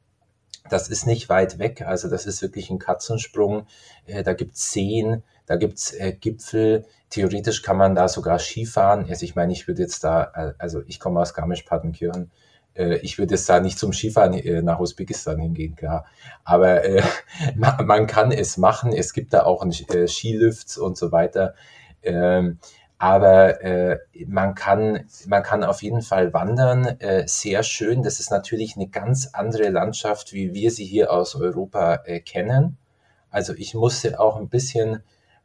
[0.70, 3.66] Das ist nicht weit weg, also das ist wirklich ein Katzensprung.
[4.07, 6.85] Äh, da gibt's Seen, da gibt's äh, Gipfel.
[7.11, 9.07] Theoretisch kann man da sogar Skifahren.
[9.09, 12.31] Also ich meine, ich würde jetzt da, äh, also ich komme aus Garmisch-Partenkirchen,
[12.75, 16.07] äh, ich würde jetzt da nicht zum Skifahren äh, nach Usbekistan hingehen, klar.
[16.45, 17.03] Aber äh,
[17.57, 18.93] man, man, kann es machen.
[18.93, 21.55] Es gibt da auch äh, Skilifts und so weiter.
[22.03, 22.59] Ähm,
[22.99, 28.03] aber äh, man kann man kann auf jeden Fall wandern, äh, sehr schön.
[28.03, 32.79] Das ist natürlich eine ganz andere Landschaft, wie wir sie hier aus Europa äh, kennen.
[33.31, 35.03] Also ich musste auch ein bisschen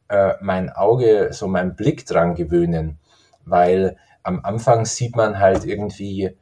[0.09, 2.99] äh, mein Auge, so mein Blick dran gewöhnen,
[3.45, 6.35] weil am Anfang sieht man halt irgendwie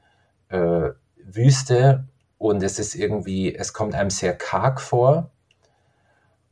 [0.49, 0.89] äh,
[1.23, 2.05] Wüste
[2.37, 5.29] und es ist irgendwie, es kommt einem sehr karg vor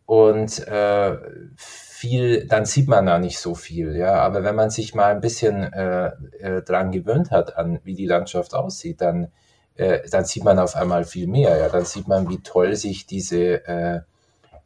[0.05, 1.17] und äh,
[1.55, 4.15] viel, dann sieht man da nicht so viel, ja.
[4.15, 8.05] Aber wenn man sich mal ein bisschen äh, äh, dran gewöhnt hat, an wie die
[8.05, 9.31] Landschaft aussieht, dann,
[9.75, 11.69] äh, dann sieht man auf einmal viel mehr, ja.
[11.69, 14.01] Dann sieht man, wie toll sich diese, äh,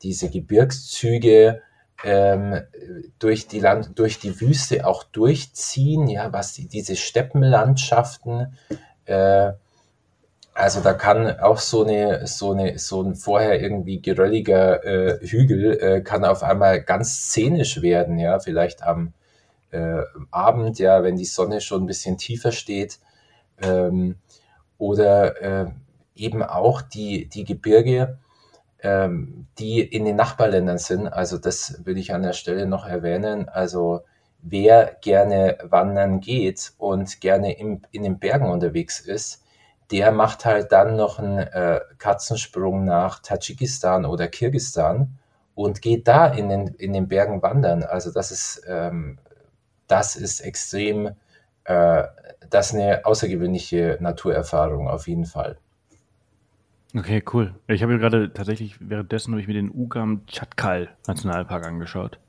[0.02, 1.62] diese Gebirgszüge
[2.04, 2.62] ähm,
[3.20, 8.58] durch die Land, durch die Wüste auch durchziehen, ja, was die, diese Steppenlandschaften,
[9.06, 9.52] äh,
[10.54, 15.80] also da kann auch so eine, so eine, so ein vorher irgendwie gerölliger äh, Hügel
[15.80, 19.14] äh, kann auf einmal ganz szenisch werden, ja, vielleicht am
[19.72, 23.00] äh, Abend, ja, wenn die Sonne schon ein bisschen tiefer steht,
[23.62, 24.16] ähm,
[24.78, 25.72] oder äh,
[26.16, 28.18] eben auch die, die Gebirge,
[28.82, 31.08] ähm, die in den Nachbarländern sind.
[31.08, 33.50] Also das will ich an der Stelle noch erwähnen.
[33.50, 34.02] Also
[34.42, 39.44] wer gerne wandern geht und gerne im, in den Bergen unterwegs ist,
[39.92, 45.18] der macht halt dann noch einen äh, Katzensprung nach Tadschikistan oder Kirgistan
[45.56, 47.84] und geht da in den, in den Bergen wandern.
[47.84, 49.18] Also das ist, ähm,
[49.88, 51.08] das ist extrem,
[51.64, 52.04] äh,
[52.50, 55.58] das ist eine außergewöhnliche Naturerfahrung auf jeden Fall.
[56.96, 57.54] Okay, cool.
[57.68, 62.20] Ich habe gerade tatsächlich währenddessen habe ich mir den Ugam Chatkal Nationalpark angeschaut.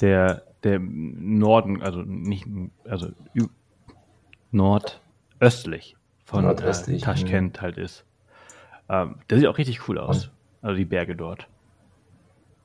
[0.00, 2.46] Der der Norden, also nicht
[2.84, 3.08] also
[4.50, 8.04] nordöstlich von Nordöstlich, äh, Taschkent halt ist.
[8.88, 10.30] Ähm, der sieht auch richtig cool aus.
[10.62, 11.46] Also die Berge dort.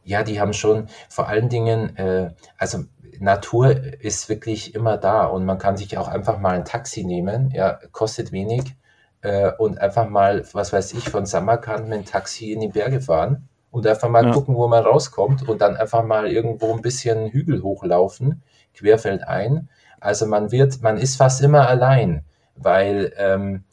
[0.05, 2.85] Ja, die haben schon vor allen Dingen, äh, also
[3.19, 3.71] Natur
[4.01, 7.79] ist wirklich immer da und man kann sich auch einfach mal ein Taxi nehmen, ja,
[7.91, 8.75] kostet wenig
[9.21, 13.01] äh, und einfach mal, was weiß ich, von Samarkand mit einem Taxi in die Berge
[13.01, 14.31] fahren und einfach mal ja.
[14.31, 18.41] gucken, wo man rauskommt und dann einfach mal irgendwo ein bisschen Hügel hochlaufen,
[18.73, 19.69] querfeldein.
[19.99, 22.23] Also man wird, man ist fast immer allein,
[22.55, 23.63] weil ähm,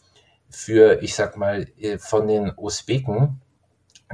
[0.51, 3.41] für, ich sag mal, äh, von den Usbeken,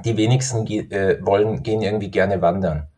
[0.05, 2.89] die wenigsten äh, wollen, gehen irgendwie gerne wandern.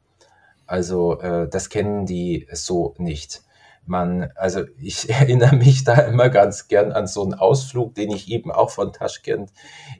[0.66, 3.42] Also äh, das kennen die so nicht.
[3.86, 8.30] Man, also ich erinnere mich da immer ganz gern an so einen Ausflug, den ich
[8.30, 9.50] eben auch von Taschkent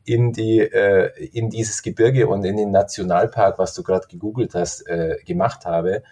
[0.05, 4.87] in die äh, in dieses Gebirge und in den Nationalpark, was du gerade gegoogelt hast,
[4.89, 6.03] äh, gemacht habe.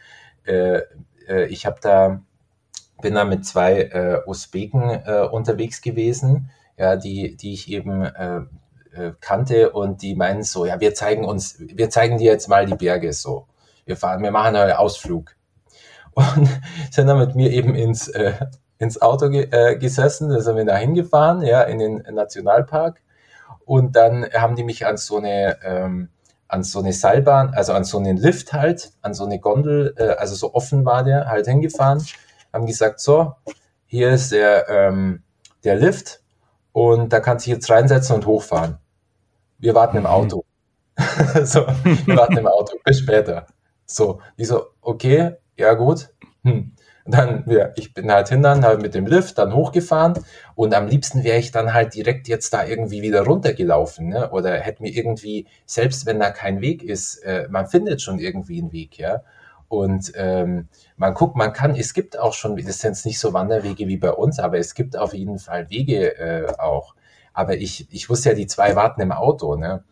[0.45, 0.81] Äh,
[1.29, 2.23] äh, ich habe da
[3.01, 8.43] bin da mit zwei äh, Usbeken äh, unterwegs gewesen, ja, die die ich eben äh,
[8.93, 12.67] äh, kannte und die meinen so, ja, wir zeigen uns, wir zeigen dir jetzt mal
[12.67, 13.47] die Berge so.
[13.85, 15.35] Wir fahren, wir machen einen Ausflug.
[16.15, 16.49] Und
[16.91, 18.35] sind dann mit mir eben ins, äh,
[18.79, 23.01] ins Auto ge äh, gesessen, da sind wir da hingefahren, ja, in den Nationalpark.
[23.65, 26.09] Und dann haben die mich an so eine, ähm,
[26.49, 30.11] an so eine Seilbahn, also an so einen Lift halt, an so eine Gondel, äh,
[30.11, 32.05] also so offen war der, halt hingefahren,
[32.53, 33.35] haben gesagt, so,
[33.87, 35.23] hier ist der, ähm,
[35.65, 36.23] der Lift
[36.73, 38.79] und da kannst du jetzt reinsetzen und hochfahren
[39.63, 40.09] wir warten im mhm.
[40.09, 40.45] Auto.
[41.45, 43.47] so, wir warten im Auto, bis später.
[43.87, 46.11] So, ich so, okay, ja gut.
[46.45, 46.73] Hm.
[47.05, 50.15] Dann, ja, ich bin halt hin dann halt mit dem Lift dann hochgefahren
[50.55, 54.31] und am liebsten wäre ich dann halt direkt jetzt da irgendwie wieder runtergelaufen, ne?
[54.31, 58.61] Oder hätte mir irgendwie, selbst wenn da kein Weg ist, äh, man findet schon irgendwie
[58.61, 59.23] einen Weg, ja.
[59.69, 63.33] Und ähm, man guckt, man kann, es gibt auch schon, das sind jetzt nicht so
[63.33, 66.95] Wanderwege wie bei uns, aber es gibt auf jeden Fall Wege äh, auch.
[67.33, 69.83] Aber ich, ich wusste ja, die zwei warten im Auto, ne?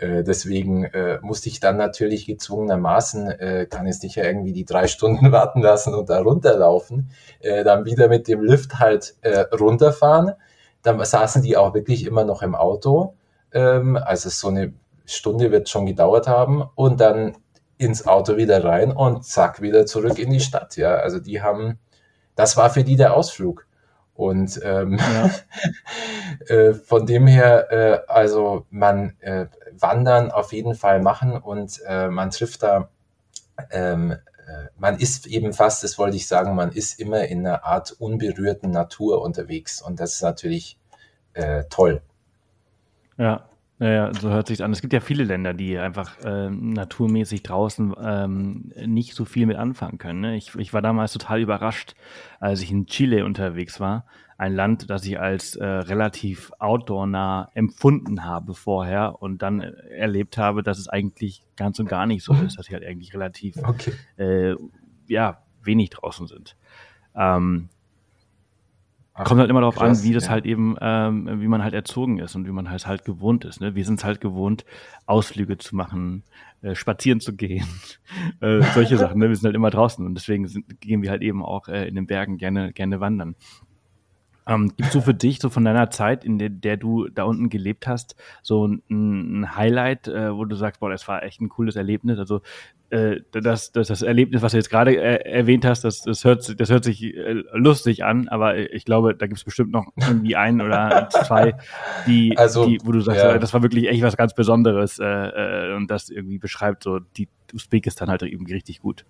[0.00, 4.64] Äh, deswegen äh, musste ich dann natürlich gezwungenermaßen, äh, kann jetzt nicht ja irgendwie die
[4.64, 9.40] drei Stunden warten lassen und da runterlaufen, äh, dann wieder mit dem Lift halt äh,
[9.54, 10.32] runterfahren.
[10.82, 13.14] Dann saßen die auch wirklich immer noch im Auto.
[13.52, 14.72] Ähm, also so eine
[15.04, 17.36] Stunde wird schon gedauert haben und dann
[17.76, 20.76] ins Auto wieder rein und zack, wieder zurück in die Stadt.
[20.76, 21.78] Ja, also die haben,
[22.36, 23.66] das war für die der Ausflug.
[24.20, 25.30] Und ähm, ja.
[26.54, 29.46] äh, von dem her, äh, also man äh,
[29.78, 32.90] wandern auf jeden Fall machen und äh, man trifft da,
[33.70, 37.64] ähm, äh, man ist eben fast, das wollte ich sagen, man ist immer in einer
[37.64, 40.78] Art unberührten Natur unterwegs und das ist natürlich
[41.32, 42.02] äh, toll.
[43.16, 43.48] Ja,
[43.80, 44.72] ja, so hört sich an.
[44.72, 49.56] Es gibt ja viele Länder, die einfach ähm, naturmäßig draußen ähm, nicht so viel mit
[49.56, 50.20] anfangen können.
[50.20, 50.36] Ne?
[50.36, 51.94] Ich, ich war damals total überrascht,
[52.40, 54.04] als ich in Chile unterwegs war.
[54.36, 60.36] Ein Land, das ich als äh, relativ outdoor-nah empfunden habe vorher und dann äh, erlebt
[60.36, 63.56] habe, dass es eigentlich ganz und gar nicht so ist, dass sie halt eigentlich relativ
[63.64, 63.92] okay.
[64.18, 64.56] äh,
[65.06, 66.54] ja, wenig draußen sind.
[67.14, 67.70] Ähm,
[69.14, 70.30] Kommt halt immer darauf an, wie das ja.
[70.30, 73.60] halt eben, ähm, wie man halt erzogen ist und wie man halt halt gewohnt ist.
[73.60, 73.74] Ne?
[73.74, 74.64] Wir sind es halt gewohnt,
[75.04, 76.22] Ausflüge zu machen,
[76.62, 77.66] äh, spazieren zu gehen,
[78.40, 79.18] äh, solche Sachen.
[79.18, 79.28] Ne?
[79.28, 81.96] Wir sind halt immer draußen und deswegen sind, gehen wir halt eben auch äh, in
[81.96, 83.34] den Bergen gerne gerne wandern.
[84.46, 87.50] Ähm, Gibt so für dich, so von deiner Zeit, in der, der du da unten
[87.50, 91.48] gelebt hast, so ein, ein Highlight, äh, wo du sagst, boah, das war echt ein
[91.48, 92.18] cooles Erlebnis?
[92.18, 92.40] Also
[92.90, 96.60] äh, das, das, das Erlebnis, was du jetzt gerade äh, erwähnt hast, das, das, hört,
[96.60, 100.36] das hört sich äh, lustig an, aber ich glaube, da gibt es bestimmt noch irgendwie
[100.36, 101.54] ein oder zwei,
[102.06, 103.38] die, also, die wo du sagst, ja.
[103.38, 107.28] das war wirklich echt was ganz Besonderes äh, äh, und das irgendwie beschreibt so die
[107.54, 109.04] Usbekistan halt irgendwie richtig gut.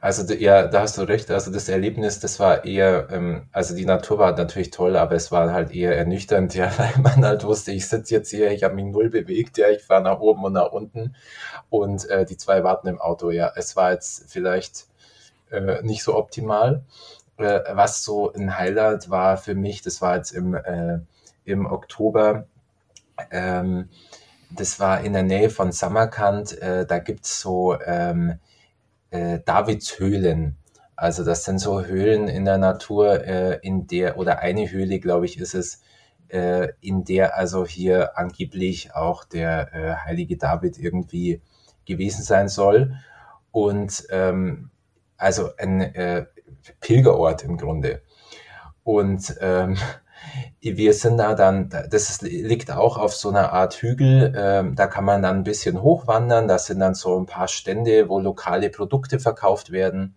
[0.00, 1.30] Also ja, da hast du recht.
[1.30, 5.32] Also das Erlebnis, das war eher, ähm, also die Natur war natürlich toll, aber es
[5.32, 8.74] war halt eher ernüchternd, ja, weil man halt wusste, ich sitze jetzt hier, ich habe
[8.74, 11.14] mich null bewegt, ja, ich fahre nach oben und nach unten
[11.70, 13.30] und äh, die zwei warten im Auto.
[13.30, 14.86] Ja, es war jetzt vielleicht
[15.50, 16.82] äh, nicht so optimal.
[17.38, 20.98] Äh, was so ein Highlight war für mich, das war jetzt im, äh,
[21.44, 22.46] im Oktober.
[23.30, 23.88] Ähm,
[24.50, 26.60] das war in der Nähe von Samarkand.
[26.60, 28.38] Äh, da gibt's so ähm,
[29.10, 30.56] äh, Davidshöhlen.
[30.96, 35.26] Also das sind so Höhlen in der Natur, äh, in der, oder eine Höhle, glaube
[35.26, 35.82] ich, ist es,
[36.28, 41.40] äh, in der also hier angeblich auch der äh, heilige David irgendwie
[41.86, 42.96] gewesen sein soll.
[43.50, 44.70] Und ähm,
[45.16, 46.26] also ein äh,
[46.80, 48.02] Pilgerort im Grunde.
[48.82, 49.76] Und ähm,
[50.60, 55.04] wir sind da dann, das liegt auch auf so einer Art Hügel, ähm, da kann
[55.04, 59.18] man dann ein bisschen hochwandern, da sind dann so ein paar Stände, wo lokale Produkte
[59.20, 60.16] verkauft werden.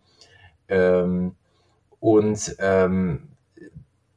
[0.68, 1.36] Ähm,
[2.00, 3.32] und ähm,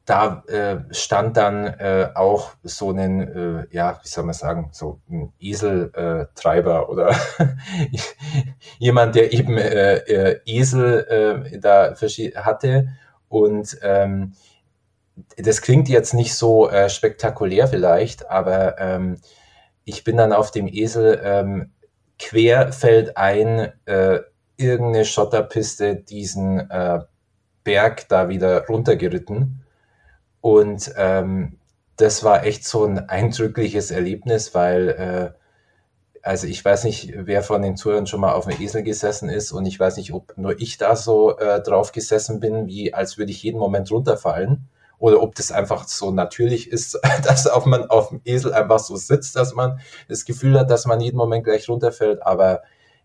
[0.04, 5.00] da äh, stand dann äh, auch so ein, äh, ja, wie soll man sagen, so
[5.08, 7.14] ein Eseltreiber oder
[8.78, 12.88] jemand, der eben äh, äh, Esel äh, da hatte.
[13.28, 14.34] Und ähm,
[15.36, 19.18] das klingt jetzt nicht so äh, spektakulär vielleicht, aber ähm,
[19.84, 21.72] ich bin dann auf dem Esel ähm,
[22.18, 24.20] querfeldein äh,
[24.56, 27.00] irgendeine Schotterpiste diesen äh,
[27.64, 29.64] Berg da wieder runtergeritten.
[30.40, 31.58] Und ähm,
[31.96, 35.38] das war echt so ein eindrückliches Erlebnis, weil, äh,
[36.22, 39.52] also ich weiß nicht, wer von den Zuhörern schon mal auf dem Esel gesessen ist
[39.52, 43.18] und ich weiß nicht, ob nur ich da so äh, drauf gesessen bin, wie als
[43.18, 44.68] würde ich jeden Moment runterfallen
[45.04, 48.96] oder ob das einfach so natürlich ist, dass auch man auf dem Esel einfach so
[48.96, 49.78] sitzt, dass man
[50.08, 52.62] das Gefühl hat, dass man jeden Moment gleich runterfällt, aber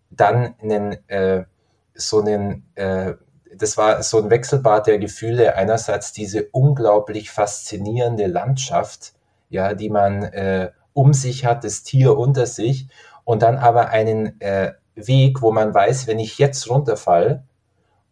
[0.10, 1.44] dann einen, äh,
[1.94, 3.16] so einen äh,
[3.54, 5.56] das war so ein Wechselbad der Gefühle.
[5.56, 9.12] Einerseits diese unglaublich faszinierende Landschaft,
[9.50, 12.88] ja, die man äh, um sich hat, das Tier unter sich,
[13.26, 17.44] und dann aber einen äh, Weg, wo man weiß, wenn ich jetzt runterfall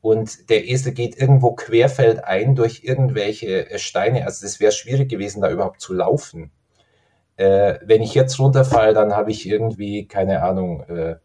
[0.07, 5.41] und der Esel geht irgendwo querfeldein durch irgendwelche äh, Steine, also das wäre schwierig gewesen,
[5.41, 6.51] da überhaupt zu laufen.
[7.35, 11.17] Äh, wenn ich jetzt runterfall, dann habe ich irgendwie, keine Ahnung, äh,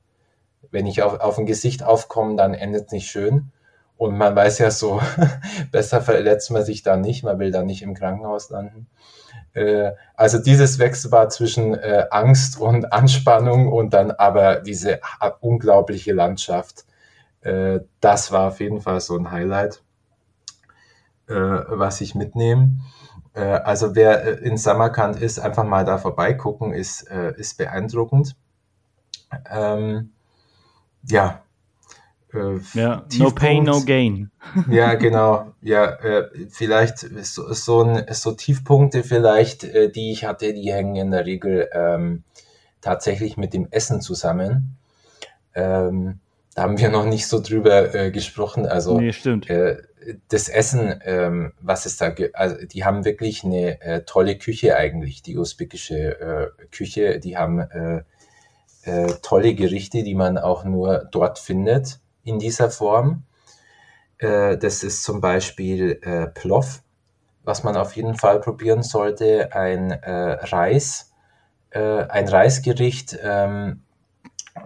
[0.72, 3.52] wenn ich auf, auf ein Gesicht aufkomme, dann endet es nicht schön.
[3.96, 5.00] Und man weiß ja so,
[5.70, 8.88] besser verletzt man sich da nicht, man will da nicht im Krankenhaus landen.
[9.54, 14.98] Äh, also dieses Wechselbad zwischen äh, Angst und Anspannung und dann aber diese
[15.38, 16.84] unglaubliche Landschaft,
[17.42, 19.82] äh, das war auf jeden Fall so ein Highlight,
[21.28, 22.80] was ich mitnehme.
[23.32, 28.36] Also wer in Samarkand ist, einfach mal da vorbeigucken, ist, ist beeindruckend.
[29.50, 30.10] Ähm,
[31.08, 31.42] ja,
[32.34, 34.30] äh, ja, no pain, no gain.
[34.70, 35.52] Ja, genau.
[35.60, 40.96] Ja, äh, vielleicht so, so, ein, so Tiefpunkte vielleicht, äh, die ich hatte, die hängen
[40.96, 42.24] in der Regel ähm,
[42.80, 44.76] tatsächlich mit dem Essen zusammen.
[45.54, 46.20] Ähm,
[46.56, 48.66] haben wir noch nicht so drüber äh, gesprochen.
[48.66, 49.48] Also nee, stimmt.
[49.48, 49.78] Äh,
[50.28, 55.22] das Essen, ähm, was es da also die haben wirklich eine äh, tolle Küche eigentlich,
[55.22, 57.20] die usbekische äh, Küche.
[57.20, 58.02] Die haben äh,
[58.82, 63.24] äh, tolle Gerichte, die man auch nur dort findet in dieser Form.
[64.18, 66.84] Das ist zum Beispiel äh, Plov,
[67.42, 69.52] was man auf jeden Fall probieren sollte.
[69.52, 71.12] Ein Reis,
[71.72, 73.82] ein Reisgericht, ähm,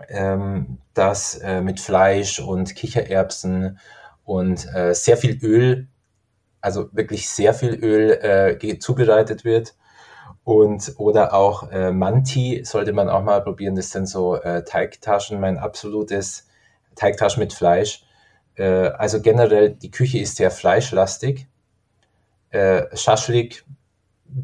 [0.09, 3.79] ähm, das äh, mit Fleisch und Kichererbsen
[4.25, 5.89] und äh, sehr viel Öl,
[6.61, 9.77] also wirklich sehr viel Öl zubereitet wird.
[10.43, 13.75] Und oder auch äh, Manti sollte man auch mal probieren.
[13.75, 16.47] Das sind so äh, Teigtaschen, mein absolutes
[16.95, 18.05] Teigtaschen mit Fleisch.
[18.57, 21.47] Äh, also generell, die Küche ist sehr fleischlastig.
[22.51, 23.65] Äh, Schaschlik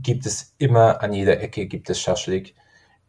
[0.02, 2.54] gibt es immer, an jeder Ecke gibt es Schaschlik.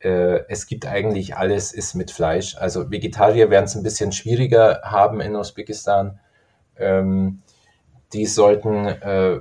[0.03, 2.57] Äh, es gibt eigentlich alles, ist mit Fleisch.
[2.57, 6.19] Also Vegetarier werden es ein bisschen schwieriger haben in Usbekistan.
[6.77, 7.41] Ähm,
[8.11, 9.39] die sollten äh,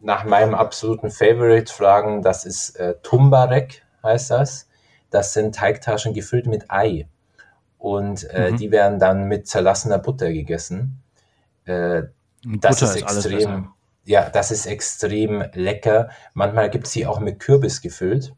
[0.00, 2.22] nach meinem absoluten Favorite fragen.
[2.22, 4.68] Das ist äh, Tumbarek, heißt das.
[5.10, 7.08] Das sind Teigtaschen gefüllt mit Ei
[7.78, 8.56] und äh, mhm.
[8.56, 11.02] die werden dann mit zerlassener Butter gegessen.
[11.64, 12.04] Äh,
[12.44, 13.68] das ist, ist extrem,
[14.04, 16.10] ja, das ist extrem lecker.
[16.34, 18.34] Manchmal gibt es sie auch mit Kürbis gefüllt.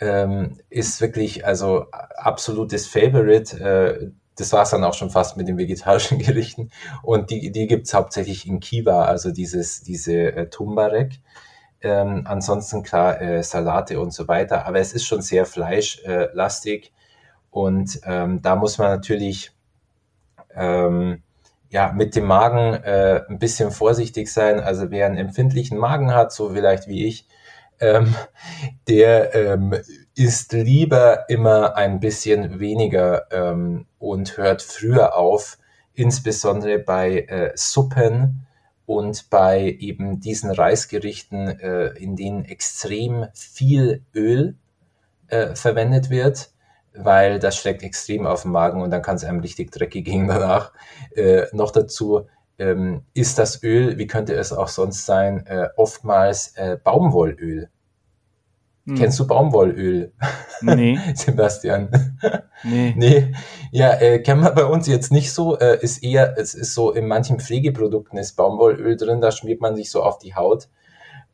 [0.00, 3.58] Ähm, ist wirklich also absolutes Favorite.
[3.58, 6.70] Äh, das war es dann auch schon fast mit den vegetarischen Gerichten.
[7.02, 11.20] Und die, die gibt es hauptsächlich in Kiva, also dieses, diese äh, Tumbarek.
[11.80, 16.92] Ähm, ansonsten klar äh, Salate und so weiter, aber es ist schon sehr fleischlastig.
[17.50, 19.52] Und ähm, da muss man natürlich
[20.54, 21.22] ähm,
[21.70, 24.60] ja mit dem Magen äh, ein bisschen vorsichtig sein.
[24.60, 27.28] Also wer einen empfindlichen Magen hat, so vielleicht wie ich,
[27.80, 28.14] ähm,
[28.88, 29.74] der ähm,
[30.14, 35.58] isst lieber immer ein bisschen weniger ähm, und hört früher auf,
[35.94, 38.46] insbesondere bei äh, Suppen
[38.86, 44.56] und bei eben diesen Reisgerichten, äh, in denen extrem viel Öl
[45.28, 46.50] äh, verwendet wird
[46.98, 50.28] weil das schlägt extrem auf den Magen und dann kann es einem richtig dreckig gehen
[50.28, 50.72] danach.
[51.14, 52.26] Äh, noch dazu
[52.58, 57.68] ähm, ist das Öl, wie könnte es auch sonst sein, äh, oftmals äh, Baumwollöl.
[58.86, 58.96] Hm.
[58.96, 60.12] Kennst du Baumwollöl?
[60.60, 60.98] Nee.
[61.14, 61.90] Sebastian?
[62.64, 62.94] Nee.
[62.96, 63.34] nee.
[63.70, 65.58] Ja, äh, kennen wir bei uns jetzt nicht so.
[65.58, 69.76] Äh, ist eher, es ist so, in manchen Pflegeprodukten ist Baumwollöl drin, da schmiert man
[69.76, 70.68] sich so auf die Haut.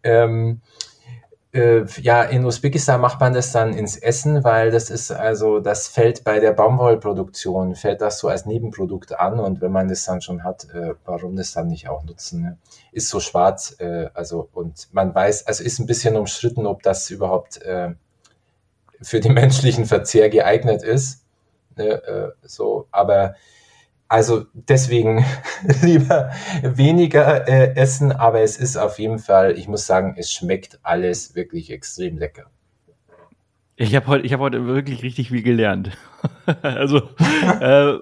[0.02, 0.60] Ähm,
[1.54, 5.86] äh, ja, in Usbekistan macht man das dann ins Essen, weil das ist also, das
[5.86, 10.20] fällt bei der Baumwollproduktion, fällt das so als Nebenprodukt an und wenn man das dann
[10.20, 12.42] schon hat, äh, warum das dann nicht auch nutzen?
[12.42, 12.58] Ne?
[12.90, 17.08] Ist so schwarz, äh, also und man weiß, also ist ein bisschen umstritten, ob das
[17.10, 17.94] überhaupt äh,
[19.00, 21.24] für den menschlichen Verzehr geeignet ist.
[21.76, 22.02] Ne?
[22.04, 23.36] Äh, so, aber
[24.14, 25.24] also deswegen
[25.82, 26.30] lieber
[26.62, 31.34] weniger äh, essen, aber es ist auf jeden Fall, ich muss sagen, es schmeckt alles
[31.34, 32.44] wirklich extrem lecker.
[33.74, 35.98] Ich habe heute, ich heute wirklich richtig viel gelernt.
[36.62, 37.02] also
[37.60, 37.94] äh,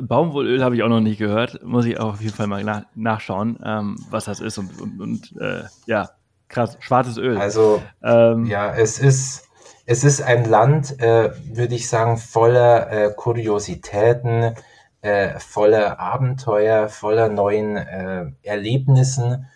[0.00, 1.60] Baumwollöl habe ich auch noch nicht gehört.
[1.64, 5.00] Muss ich auch auf jeden Fall mal nach, nachschauen, ähm, was das ist und, und,
[5.00, 6.10] und äh, ja,
[6.46, 7.36] krass, schwarzes Öl.
[7.36, 9.48] Also ähm, ja, es ist
[9.86, 14.54] es ist ein Land, äh, würde ich sagen, voller äh, Kuriositäten
[15.02, 19.48] äh, voller Abenteuer, voller neuen äh, Erlebnissen.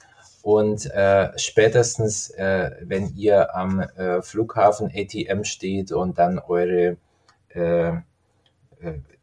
[0.43, 6.97] Und äh, spätestens, äh, wenn ihr am äh, Flughafen ATM steht und dann eure,
[7.48, 7.94] äh, äh,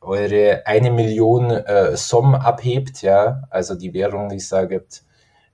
[0.01, 5.03] eure eine Million äh, SOM abhebt, ja, also die Währung, die es da gibt,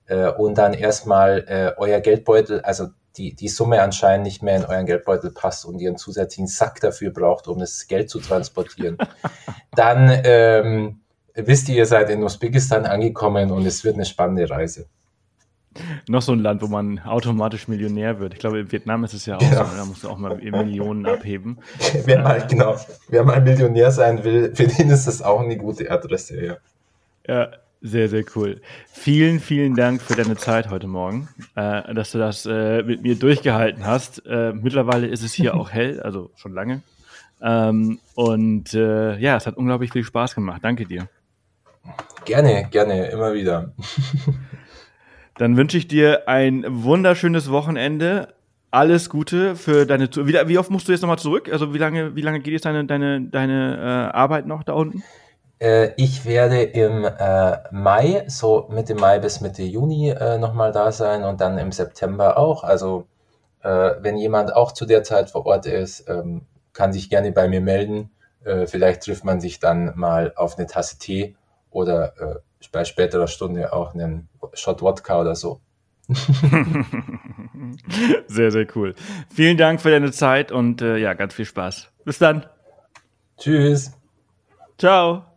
[0.06, 4.64] äh, und dann erstmal äh, euer Geldbeutel, also die, die Summe anscheinend nicht mehr in
[4.64, 8.98] euren Geldbeutel passt und ihr einen zusätzlichen Sack dafür braucht, um das Geld zu transportieren,
[9.74, 11.00] dann ähm,
[11.34, 14.86] wisst ihr, ihr seid in Usbekistan angekommen und es wird eine spannende Reise.
[16.08, 18.34] Noch so ein Land, wo man automatisch Millionär wird.
[18.34, 19.64] Ich glaube, in Vietnam ist es ja auch genau.
[19.64, 21.58] so, da musst du auch mal Millionen abheben.
[22.04, 22.76] wer mal, genau,
[23.08, 26.56] wer mal Millionär sein will, für den ist das auch eine gute Adresse, ja.
[27.26, 27.50] Ja,
[27.80, 28.60] sehr, sehr cool.
[28.92, 33.16] Vielen, vielen Dank für deine Zeit heute Morgen, äh, dass du das äh, mit mir
[33.16, 34.24] durchgehalten hast.
[34.26, 36.82] Äh, mittlerweile ist es hier auch hell, also schon lange.
[37.40, 40.60] Ähm, und äh, ja, es hat unglaublich viel Spaß gemacht.
[40.62, 41.08] Danke dir.
[42.26, 43.72] Gerne, gerne, immer wieder.
[45.38, 48.34] Dann wünsche ich dir ein wunderschönes Wochenende.
[48.70, 51.50] Alles Gute für deine wie, wie oft musst du jetzt nochmal zurück?
[51.50, 55.02] Also wie lange, wie lange geht jetzt deine, deine, deine äh, Arbeit noch da unten?
[55.60, 60.90] Äh, ich werde im äh, Mai, so Mitte Mai bis Mitte Juni äh, nochmal da
[60.90, 62.64] sein und dann im September auch.
[62.64, 63.06] Also
[63.62, 67.48] äh, wenn jemand auch zu der Zeit vor Ort ist, ähm, kann sich gerne bei
[67.48, 68.10] mir melden.
[68.44, 71.36] Äh, vielleicht trifft man sich dann mal auf eine Tasse Tee
[71.70, 72.14] oder
[72.72, 75.60] bei späterer Stunde auch einen Shot Wodka oder so.
[78.26, 78.94] sehr, sehr cool.
[79.32, 81.88] Vielen Dank für deine Zeit und äh, ja, ganz viel Spaß.
[82.04, 82.46] Bis dann.
[83.38, 83.92] Tschüss.
[84.76, 85.29] Ciao.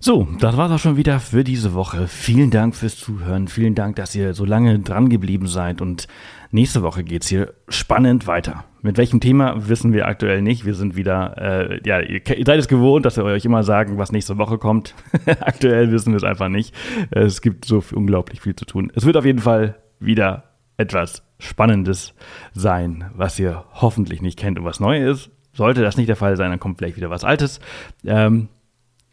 [0.00, 2.06] So, das war's auch schon wieder für diese Woche.
[2.06, 3.48] Vielen Dank fürs Zuhören.
[3.48, 5.80] Vielen Dank, dass ihr so lange dran geblieben seid.
[5.80, 6.06] Und
[6.52, 8.64] nächste Woche geht's hier spannend weiter.
[8.80, 10.64] Mit welchem Thema wissen wir aktuell nicht.
[10.64, 14.12] Wir sind wieder, äh, ja, ihr, seid es gewohnt, dass wir euch immer sagen, was
[14.12, 14.94] nächste Woche kommt.
[15.40, 16.72] aktuell wissen wir es einfach nicht.
[17.10, 18.92] Es gibt so unglaublich viel zu tun.
[18.94, 20.44] Es wird auf jeden Fall wieder
[20.76, 22.14] etwas Spannendes
[22.52, 25.30] sein, was ihr hoffentlich nicht kennt und was neu ist.
[25.52, 27.58] Sollte das nicht der Fall sein, dann kommt vielleicht wieder was Altes.
[28.04, 28.48] Ähm,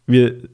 [0.06, 0.48] wir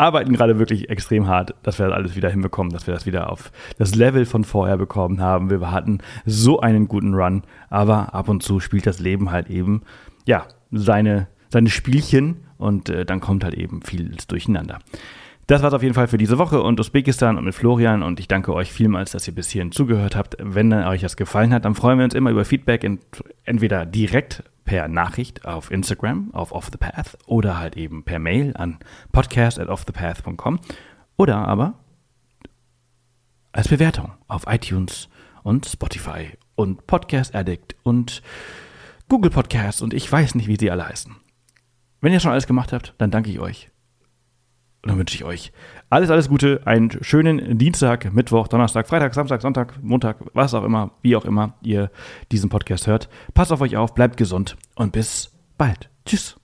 [0.00, 3.30] arbeiten gerade wirklich extrem hart, dass wir das alles wieder hinbekommen, dass wir das wieder
[3.30, 5.50] auf das Level von vorher bekommen haben.
[5.50, 9.82] Wir hatten so einen guten Run, aber ab und zu spielt das Leben halt eben,
[10.26, 14.78] ja, seine, seine Spielchen und äh, dann kommt halt eben vieles durcheinander.
[15.46, 18.28] Das war's auf jeden Fall für diese Woche und Usbekistan und mit Florian und ich
[18.28, 20.36] danke euch vielmals, dass ihr bis hierhin zugehört habt.
[20.38, 22.88] Wenn euch das gefallen hat, dann freuen wir uns immer über Feedback,
[23.44, 28.56] entweder direkt per Nachricht auf Instagram, auf Off the Path oder halt eben per Mail
[28.56, 28.78] an
[29.10, 30.60] podcast at offthepath.com
[31.16, 31.74] oder aber
[33.50, 35.08] als Bewertung auf iTunes
[35.42, 38.22] und Spotify und Podcast Addict und
[39.08, 41.16] Google Podcasts und ich weiß nicht, wie sie alle heißen.
[42.00, 43.69] Wenn ihr schon alles gemacht habt, dann danke ich euch
[44.82, 45.52] und dann wünsche ich euch
[45.90, 50.92] alles, alles Gute, einen schönen Dienstag, Mittwoch, Donnerstag, Freitag, Samstag, Sonntag, Montag, was auch immer,
[51.02, 51.90] wie auch immer ihr
[52.32, 53.08] diesen Podcast hört.
[53.34, 55.90] Passt auf euch auf, bleibt gesund und bis bald.
[56.06, 56.39] Tschüss.